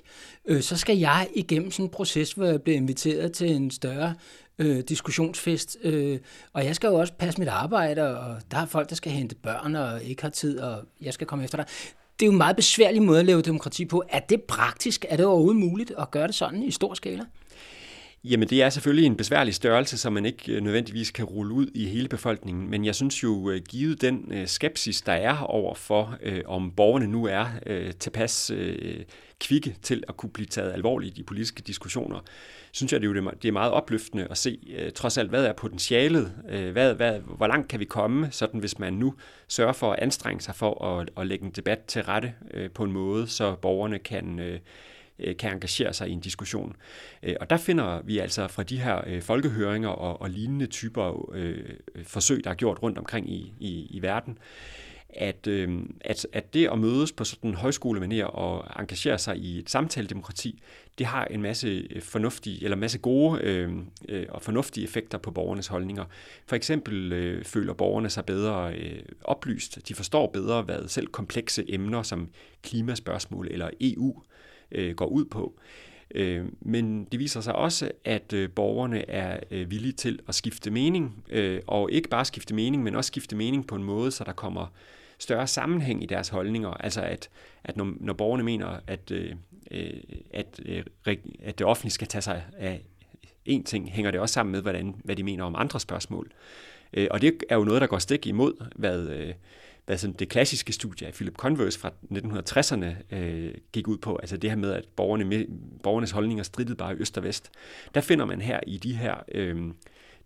øh, 0.49 0.63
så 0.63 0.77
skal 0.77 0.99
jeg 0.99 1.29
igennem 1.35 1.71
sådan 1.71 1.85
en 1.85 1.91
proces, 1.91 2.33
hvor 2.33 2.47
jeg 2.47 2.63
bliver 2.63 2.77
inviteret 2.77 3.33
til 3.33 3.51
en 3.51 3.71
større 3.71 4.15
øh, 4.59 4.81
diskussionsfest. 4.89 5.77
Øh, 5.83 6.19
og 6.53 6.65
jeg 6.65 6.77
skal 6.77 6.89
jo 6.89 6.95
også 6.95 7.13
passe 7.13 7.41
mit 7.41 7.49
arbejde, 7.49 8.19
og 8.19 8.37
der 8.51 8.59
er 8.59 8.67
folk, 8.67 8.89
der 8.89 8.95
skal 8.95 9.13
hente 9.13 9.35
børn 9.35 9.77
og 9.77 10.03
ikke 10.03 10.23
har 10.23 10.31
tid, 10.31 10.61
og 10.61 10.85
jeg 11.01 11.15
skal 11.15 11.27
komme 11.27 11.45
efter 11.45 11.59
dig. 11.59 11.67
Det 12.21 12.25
er 12.25 12.27
jo 12.27 12.33
en 12.33 12.39
meget 12.39 12.57
besværlig 12.57 13.03
måde 13.03 13.21
at 13.21 13.27
lave 13.27 13.43
demokrati 13.43 13.85
på. 13.85 14.03
Er 14.09 14.21
det 14.21 14.43
praktisk? 14.43 15.05
Er 15.09 15.17
det 15.17 15.27
overhovedet 15.27 15.61
muligt 15.61 15.93
at 15.99 16.11
gøre 16.11 16.27
det 16.27 16.35
sådan 16.35 16.63
i 16.63 16.71
stor 16.71 16.95
skala? 16.95 17.25
Jamen 18.25 18.49
det 18.49 18.63
er 18.63 18.71
selvfølgelig 18.71 19.07
en 19.07 19.17
besværlig 19.17 19.55
størrelse, 19.55 19.99
som 19.99 20.13
man 20.13 20.27
ikke 20.27 20.53
øh, 20.53 20.61
nødvendigvis 20.61 21.11
kan 21.11 21.25
rulle 21.25 21.55
ud 21.55 21.67
i 21.75 21.87
hele 21.87 22.09
befolkningen, 22.09 22.71
men 22.71 22.85
jeg 22.85 22.95
synes 22.95 23.23
jo, 23.23 23.51
øh, 23.51 23.61
givet 23.69 24.01
den 24.01 24.33
øh, 24.33 24.47
skepsis, 24.47 25.03
der 25.03 25.13
er 25.13 25.39
over 25.43 25.75
for, 25.75 26.19
om 26.47 26.71
borgerne 26.71 27.07
nu 27.07 27.25
er 27.25 27.47
tilpas 28.01 28.53
kvikke 29.41 29.77
til 29.83 30.05
at 30.09 30.17
kunne 30.17 30.31
blive 30.31 30.47
taget 30.47 30.73
alvorligt 30.73 31.19
i 31.19 31.23
politiske 31.23 31.63
diskussioner, 31.63 32.21
synes 32.73 32.93
jeg, 32.93 33.01
det 33.01 33.17
er, 33.17 33.31
det 33.31 33.49
er 33.49 33.53
meget 33.53 33.73
opløftende 33.73 34.27
at 34.31 34.39
se 34.39 34.59
trods 34.95 35.19
alt, 35.19 35.29
hvad 35.29 35.45
er 35.45 35.53
potentialet, 35.53 36.33
hvad, 36.73 36.95
hvad, 36.95 37.21
hvor 37.21 37.47
langt 37.47 37.69
kan 37.69 37.81
vi 37.81 37.85
komme, 37.85 38.29
sådan 38.31 38.61
hvis 38.61 38.79
man 38.79 38.93
nu 38.93 39.15
sørger 39.49 39.73
for 39.73 39.93
at 39.93 39.99
anstrenge 39.99 40.41
sig 40.41 40.55
for 40.55 40.85
at, 40.85 41.11
at 41.17 41.27
lægge 41.27 41.45
en 41.45 41.51
debat 41.51 41.79
til 41.79 42.03
rette 42.03 42.33
på 42.75 42.85
en 42.85 42.93
måde, 42.93 43.27
så 43.27 43.55
borgerne 43.55 43.99
kan 43.99 44.41
Øh, 44.41 44.59
Øh, 45.21 45.37
kan 45.37 45.53
engagere 45.53 45.93
sig 45.93 46.09
i 46.09 46.13
en 46.13 46.21
diskussion. 46.21 46.77
Øh, 47.23 47.35
og 47.41 47.51
der 47.51 47.57
finder 47.57 48.03
vi 48.05 48.19
altså 48.19 48.49
fra 48.49 48.63
de 48.63 48.81
her 48.81 49.01
øh, 49.07 49.23
folkehøringer 49.23 49.89
og, 49.89 50.23
og 50.23 50.31
lignende 50.31 50.67
typer 50.67 51.31
øh, 51.35 51.65
forsøg, 52.05 52.45
der 52.45 52.51
er 52.51 52.55
gjort 52.55 52.83
rundt 52.83 52.99
omkring 52.99 53.33
i, 53.33 53.53
i, 53.61 53.87
i 53.91 54.03
verden, 54.03 54.39
at, 55.09 55.47
øh, 55.47 55.81
at, 56.01 56.27
at 56.33 56.55
det 56.55 56.69
at 56.73 56.79
mødes 56.79 57.13
på 57.13 57.25
sådan 57.25 57.51
en 57.51 57.57
højskolemanér 57.57 58.25
og 58.25 58.81
engagere 58.81 59.19
sig 59.19 59.37
i 59.37 59.59
et 59.59 59.71
samtaledemokrati, 59.71 60.63
det 60.99 61.07
har 61.07 61.25
en 61.25 61.43
masse 61.43 61.89
fornuftige, 62.03 62.65
eller 62.65 62.77
masse 62.77 62.99
gode 62.99 63.41
øh, 63.43 63.73
og 64.29 64.43
fornuftige 64.43 64.85
effekter 64.85 65.19
på 65.19 65.31
borgernes 65.31 65.67
holdninger. 65.67 66.05
For 66.47 66.57
eksempel 66.57 67.13
øh, 67.13 67.45
føler 67.45 67.73
borgerne 67.73 68.11
sig 68.11 68.25
bedre 68.25 68.75
øh, 68.75 69.03
oplyst. 69.25 69.89
De 69.89 69.95
forstår 69.95 70.27
bedre, 70.27 70.63
hvad 70.63 70.89
selv 70.89 71.07
komplekse 71.07 71.65
emner 71.69 72.03
som 72.03 72.29
klimaspørgsmål 72.63 73.49
eller 73.51 73.71
EU 73.81 74.23
øh, 74.73 74.95
går 74.95 75.07
ud 75.07 75.25
på. 75.25 75.55
Øh, 76.15 76.45
men 76.61 77.05
det 77.05 77.21
viser 77.21 77.41
sig 77.41 77.55
også, 77.55 77.91
at 78.05 78.33
øh, 78.33 78.51
borgerne 78.51 79.11
er 79.11 79.41
øh, 79.51 79.71
villige 79.71 79.93
til 79.93 80.21
at 80.29 80.35
skifte 80.35 80.71
mening, 80.71 81.25
øh, 81.29 81.61
og 81.67 81.93
ikke 81.93 82.09
bare 82.09 82.25
skifte 82.25 82.55
mening, 82.55 82.83
men 82.83 82.95
også 82.95 83.09
skifte 83.09 83.37
mening 83.37 83.67
på 83.67 83.75
en 83.75 83.83
måde, 83.83 84.11
så 84.11 84.25
der 84.25 84.33
kommer 84.33 84.67
større 85.19 85.47
sammenhæng 85.47 86.03
i 86.03 86.07
deres 86.07 86.29
holdninger. 86.29 86.69
Altså 86.69 87.03
at, 87.03 87.29
at 87.65 87.77
når, 87.77 87.93
når 88.01 88.13
borgerne 88.13 88.43
mener, 88.43 88.81
at, 88.87 89.11
øh, 89.11 89.35
øh 89.71 89.91
at, 90.31 90.61
øh, 90.65 90.85
at 91.43 91.59
det 91.59 91.67
offentlige 91.67 91.93
skal 91.93 92.09
tage 92.09 92.23
sig 92.23 92.45
af 92.59 92.83
en 93.45 93.65
ting, 93.65 93.91
hænger 93.91 94.11
det 94.11 94.21
også 94.21 94.33
sammen 94.33 94.53
med, 94.53 94.63
hvordan, 94.63 94.95
hvad 95.05 95.17
de 95.17 95.23
mener 95.23 95.45
om 95.45 95.55
andre 95.59 95.81
spørgsmål. 95.81 96.31
Øh, 96.93 97.09
og 97.11 97.21
det 97.21 97.45
er 97.49 97.57
jo 97.57 97.65
noget, 97.65 97.81
der 97.81 97.87
går 97.87 97.99
stik 97.99 98.27
imod, 98.27 98.65
hvad, 98.77 99.09
øh, 99.09 99.35
hvad 99.89 99.99
sådan 99.99 100.17
det 100.19 100.29
klassiske 100.29 100.73
studie 100.73 101.07
af 101.07 101.13
Philip 101.13 101.37
Converse 101.37 101.79
fra 101.79 101.93
1960'erne 102.13 103.17
øh, 103.17 103.55
gik 103.73 103.89
ud 103.89 103.99
på, 103.99 104.17
altså 104.17 104.37
det 104.37 104.51
her 104.51 104.57
med, 104.57 104.73
at 104.73 104.85
borgerne, 104.97 105.47
borgernes 105.83 106.11
holdninger 106.11 106.45
strittede 106.45 106.77
bare 106.77 106.93
i 106.93 106.97
øst 106.97 107.19
og 107.19 107.25
vest. 107.25 107.51
Der 107.95 108.01
finder 108.01 108.25
man 108.25 108.41
her 108.41 108.61
i 108.67 108.77
de 108.77 108.95
her 108.95 109.15
øh, 109.33 109.71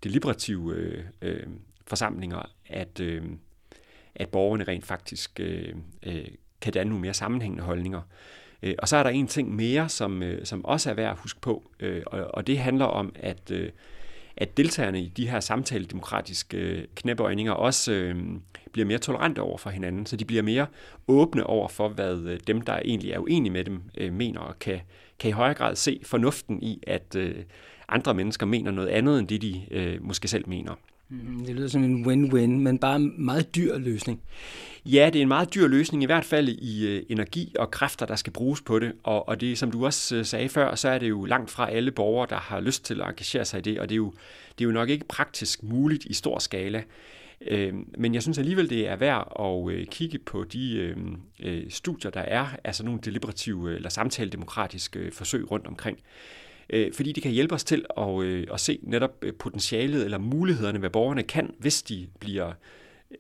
deliberative 0.04 0.74
øh, 0.74 1.04
øh, 1.22 1.46
forsamlinger, 1.86 2.50
at, 2.66 3.00
øh, 3.00 3.22
at 4.14 4.28
borgerne 4.28 4.64
rent 4.64 4.86
faktisk 4.86 5.40
øh, 5.40 5.74
øh, 6.02 6.28
kan 6.60 6.72
danne 6.72 6.90
nogle 6.90 7.02
mere 7.02 7.14
sammenhængende 7.14 7.64
holdninger. 7.64 8.00
Øh, 8.62 8.74
og 8.78 8.88
så 8.88 8.96
er 8.96 9.02
der 9.02 9.10
en 9.10 9.26
ting 9.26 9.54
mere, 9.54 9.88
som, 9.88 10.22
øh, 10.22 10.46
som 10.46 10.64
også 10.64 10.90
er 10.90 10.94
værd 10.94 11.10
at 11.10 11.18
huske 11.18 11.40
på, 11.40 11.70
øh, 11.80 12.02
og, 12.06 12.20
og 12.34 12.46
det 12.46 12.58
handler 12.58 12.84
om, 12.84 13.12
at 13.14 13.50
øh, 13.50 13.70
at 14.36 14.56
deltagerne 14.56 15.00
i 15.00 15.08
de 15.08 15.28
her 15.28 15.40
samtaledemokratiske 15.40 16.56
øh, 16.56 16.84
knæbøjninger 16.94 17.52
også 17.52 17.92
øh, 17.92 18.16
bliver 18.72 18.86
mere 18.86 18.98
tolerante 18.98 19.40
over 19.40 19.58
for 19.58 19.70
hinanden, 19.70 20.06
så 20.06 20.16
de 20.16 20.24
bliver 20.24 20.42
mere 20.42 20.66
åbne 21.08 21.46
over 21.46 21.68
for, 21.68 21.88
hvad 21.88 22.16
øh, 22.16 22.40
dem, 22.46 22.60
der 22.60 22.78
egentlig 22.84 23.10
er 23.10 23.18
uenige 23.18 23.52
med 23.52 23.64
dem, 23.64 23.82
øh, 23.98 24.12
mener, 24.12 24.40
og 24.40 24.58
kan, 24.58 24.80
kan 25.18 25.28
i 25.28 25.32
højere 25.32 25.54
grad 25.54 25.76
se 25.76 26.00
fornuften 26.04 26.62
i, 26.62 26.82
at 26.86 27.16
øh, 27.16 27.34
andre 27.88 28.14
mennesker 28.14 28.46
mener 28.46 28.70
noget 28.70 28.88
andet, 28.88 29.18
end 29.18 29.28
det 29.28 29.42
de 29.42 29.62
øh, 29.70 30.04
måske 30.04 30.28
selv 30.28 30.48
mener. 30.48 30.74
Mm-hmm. 31.12 31.46
Det 31.46 31.54
lyder 31.54 31.68
som 31.68 31.84
en 31.84 32.06
win-win, 32.06 32.50
men 32.50 32.78
bare 32.78 32.96
en 32.96 33.14
meget 33.24 33.54
dyr 33.54 33.78
løsning. 33.78 34.20
Ja, 34.86 35.10
det 35.12 35.18
er 35.18 35.22
en 35.22 35.28
meget 35.28 35.54
dyr 35.54 35.66
løsning, 35.66 36.02
i 36.02 36.06
hvert 36.06 36.24
fald 36.24 36.48
i 36.48 36.86
øh, 36.86 37.02
energi 37.08 37.54
og 37.58 37.70
kræfter, 37.70 38.06
der 38.06 38.16
skal 38.16 38.32
bruges 38.32 38.60
på 38.60 38.78
det. 38.78 38.92
Og, 39.02 39.28
og 39.28 39.40
det, 39.40 39.58
som 39.58 39.70
du 39.70 39.84
også 39.84 40.16
øh, 40.16 40.24
sagde 40.24 40.48
før, 40.48 40.74
så 40.74 40.88
er 40.88 40.98
det 40.98 41.08
jo 41.08 41.24
langt 41.24 41.50
fra 41.50 41.70
alle 41.70 41.90
borgere, 41.90 42.26
der 42.30 42.36
har 42.36 42.60
lyst 42.60 42.84
til 42.84 43.00
at 43.00 43.08
engagere 43.08 43.44
sig 43.44 43.58
i 43.58 43.62
det, 43.62 43.80
og 43.80 43.88
det 43.88 43.94
er 43.94 43.96
jo, 43.96 44.12
det 44.58 44.64
er 44.64 44.68
jo 44.68 44.72
nok 44.72 44.88
ikke 44.88 45.08
praktisk 45.08 45.62
muligt 45.62 46.04
i 46.04 46.14
stor 46.14 46.38
skala. 46.38 46.82
Øh, 47.46 47.74
men 47.98 48.14
jeg 48.14 48.22
synes 48.22 48.38
alligevel, 48.38 48.70
det 48.70 48.88
er 48.88 48.96
værd 48.96 49.32
at 49.40 49.72
øh, 49.72 49.86
kigge 49.86 50.18
på 50.18 50.44
de 50.44 50.76
øh, 50.76 50.96
øh, 51.40 51.70
studier, 51.70 52.10
der 52.10 52.20
er, 52.20 52.46
altså 52.64 52.84
nogle 52.84 53.00
deliberative 53.04 53.70
øh, 53.70 53.76
eller 53.76 53.88
samtaledemokratiske 53.88 54.98
øh, 54.98 55.12
forsøg 55.12 55.50
rundt 55.50 55.66
omkring 55.66 55.98
Øh, 56.72 56.92
fordi 56.92 57.12
det 57.12 57.22
kan 57.22 57.32
hjælpe 57.32 57.54
os 57.54 57.64
til 57.64 57.84
at, 57.96 58.22
øh, 58.22 58.46
at 58.52 58.60
se 58.60 58.78
netop 58.82 59.10
øh, 59.22 59.32
potentialet 59.34 60.04
eller 60.04 60.18
mulighederne, 60.18 60.78
hvad 60.78 60.90
borgerne 60.90 61.22
kan, 61.22 61.54
hvis 61.58 61.82
de 61.82 62.06
bliver 62.20 62.52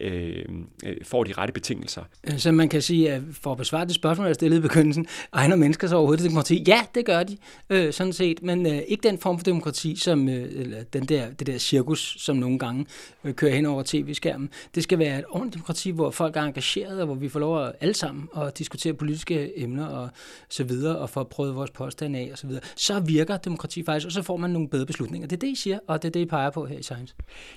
øh, 0.00 0.44
øh, 0.84 0.96
får 1.04 1.24
de 1.24 1.32
rette 1.32 1.52
betingelser. 1.52 2.02
Øh, 2.24 2.38
så 2.38 2.52
man 2.52 2.68
kan 2.68 2.82
sige, 2.82 3.12
at 3.12 3.22
for 3.32 3.52
at 3.52 3.58
besvare 3.58 3.84
det 3.84 3.94
spørgsmål, 3.94 4.26
jeg 4.26 4.34
stillede 4.34 4.58
i 4.58 4.62
begyndelsen, 4.62 5.06
egner 5.32 5.56
mennesker 5.56 5.88
så 5.88 5.96
overhovedet 5.96 6.24
demokrati? 6.24 6.64
Ja, 6.66 6.80
det 6.94 7.06
gør 7.06 7.22
de, 7.22 7.36
øh, 7.70 7.92
sådan 7.92 8.12
set, 8.12 8.42
men 8.42 8.66
øh, 8.66 8.78
ikke 8.88 9.08
den 9.08 9.18
form 9.18 9.38
for 9.38 9.44
demokrati, 9.44 9.96
som 9.96 10.28
øh, 10.28 10.48
eller 10.52 10.82
den 10.82 11.04
der, 11.04 11.30
det 11.30 11.46
der 11.46 11.58
cirkus, 11.58 12.16
som 12.18 12.36
nogle 12.36 12.58
gange 12.58 12.86
øh, 13.24 13.34
kører 13.34 13.54
hen 13.54 13.66
over 13.66 13.82
tv-skærmen. 13.86 14.50
Det 14.74 14.82
skal 14.82 14.98
være 14.98 15.18
et 15.18 15.24
ordentligt 15.28 15.54
demokrati, 15.54 15.90
hvor 15.90 16.10
folk 16.10 16.36
er 16.36 16.42
engageret, 16.42 17.00
og 17.00 17.06
hvor 17.06 17.14
vi 17.14 17.28
får 17.28 17.40
lov 17.40 17.64
at 17.66 17.72
alle 17.80 17.94
sammen 17.94 18.28
at 18.36 18.58
diskutere 18.58 18.94
politiske 18.94 19.60
emner 19.60 19.86
og 19.86 20.08
så 20.48 20.64
videre, 20.64 20.98
og 20.98 21.10
få 21.10 21.24
prøvet 21.24 21.54
vores 21.54 21.70
påstande 21.70 22.18
af 22.18 22.28
og 22.32 22.38
så 22.38 22.46
videre. 22.46 22.62
Så 22.76 23.00
virker 23.00 23.36
demokrati 23.36 23.84
faktisk, 23.84 24.06
og 24.06 24.12
så 24.12 24.22
får 24.22 24.36
man 24.36 24.50
nogle 24.50 24.68
bedre 24.68 24.86
beslutninger. 24.86 25.28
Det 25.28 25.36
er 25.36 25.40
det, 25.40 25.48
I 25.48 25.54
siger, 25.54 25.78
og 25.86 26.02
det 26.02 26.08
er 26.08 26.12
det, 26.12 26.20
I 26.20 26.24
peger 26.24 26.50
på 26.50 26.66
her 26.66 26.78
i 26.78 26.82
Science. 26.82 27.14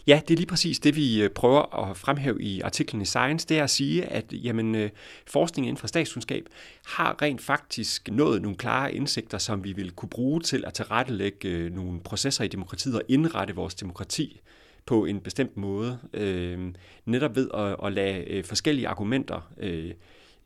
Ja, 0.08 0.22
det 0.28 0.34
er 0.34 0.38
lige 0.38 0.48
præcis 0.48 0.80
det, 0.80 0.96
vi 0.96 1.22
øh, 1.22 1.30
prøver 1.30 1.90
at 1.90 1.98
fremhæve 1.98 2.25
fremhæve 2.26 2.42
i 2.42 2.62
artiklen 2.62 3.02
i 3.02 3.06
Science, 3.06 3.48
det 3.48 3.60
er 3.60 3.64
at 3.64 3.70
sige, 3.70 4.06
at 4.06 4.26
jamen, 4.32 4.76
øh, 4.76 4.90
forskningen 5.28 5.68
inden 5.68 5.80
for 5.80 5.88
statskundskab 5.88 6.46
har 6.86 7.22
rent 7.22 7.42
faktisk 7.42 8.10
nået 8.12 8.42
nogle 8.42 8.58
klare 8.58 8.94
indsigter, 8.94 9.38
som 9.38 9.64
vi 9.64 9.74
vil 9.74 9.92
kunne 9.92 10.10
bruge 10.10 10.42
til 10.42 10.64
at 10.68 10.74
tilrettelægge 10.74 11.50
øh, 11.50 11.76
nogle 11.76 12.00
processer 12.00 12.44
i 12.44 12.48
demokratiet 12.48 12.96
og 12.96 13.02
indrette 13.08 13.56
vores 13.56 13.76
demokrati 13.76 14.42
på 14.86 15.06
en 15.06 15.20
bestemt 15.20 15.58
måde. 15.58 16.00
Øh, 16.14 16.74
netop 17.06 17.36
ved 17.36 17.50
at, 17.54 17.76
at 17.86 17.94
lade 17.94 18.24
øh, 18.28 18.44
forskellige 18.44 18.88
argumenter 18.88 19.52
øh, 19.58 19.92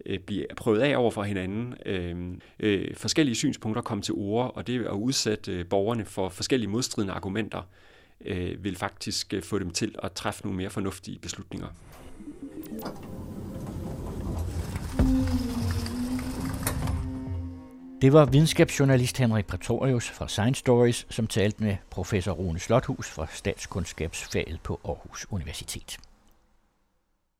øh 0.06 0.20
blive 0.20 0.46
prøvet 0.58 0.80
af 0.80 0.98
over 0.98 1.12
for 1.12 1.24
hinanden, 1.24 1.74
øh, 1.86 2.15
øh, 2.60 2.96
forskellige 2.96 3.36
synspunkter 3.36 3.82
komme 3.82 4.02
til 4.02 4.13
ord, 4.13 4.52
og 4.56 4.68
det 4.68 4.86
at 4.86 4.92
udsætte 4.92 5.63
borgerne 5.63 6.06
for 6.06 6.30
forskellige 6.30 6.70
modstridende 6.70 7.13
argumenter, 7.13 7.62
øh, 8.26 8.64
vil 8.64 8.76
faktisk 8.76 9.34
øh, 9.34 9.44
få 9.44 9.60
dem 9.60 9.72
til 9.72 9.96
at 10.04 10.12
træffe 10.12 10.44
nogle 10.44 10.58
mere 10.58 10.70
fornuftige 10.70 11.20
beslutninger. 11.20 11.68
Det 18.02 18.14
var 18.14 18.26
videnskabsjournalist 18.26 19.18
Henrik 19.18 19.48
Pretorius 19.48 20.10
fra 20.10 20.28
Science 20.28 20.60
Stories, 20.60 21.08
som 21.10 21.28
talte 21.28 21.64
med 21.64 21.78
professor 21.90 22.32
Rune 22.32 22.60
Slothus 22.60 23.10
fra 23.10 23.28
statskundskabsfaget 23.34 24.60
på 24.64 24.80
Aarhus 24.86 25.28
Universitet. 25.30 26.00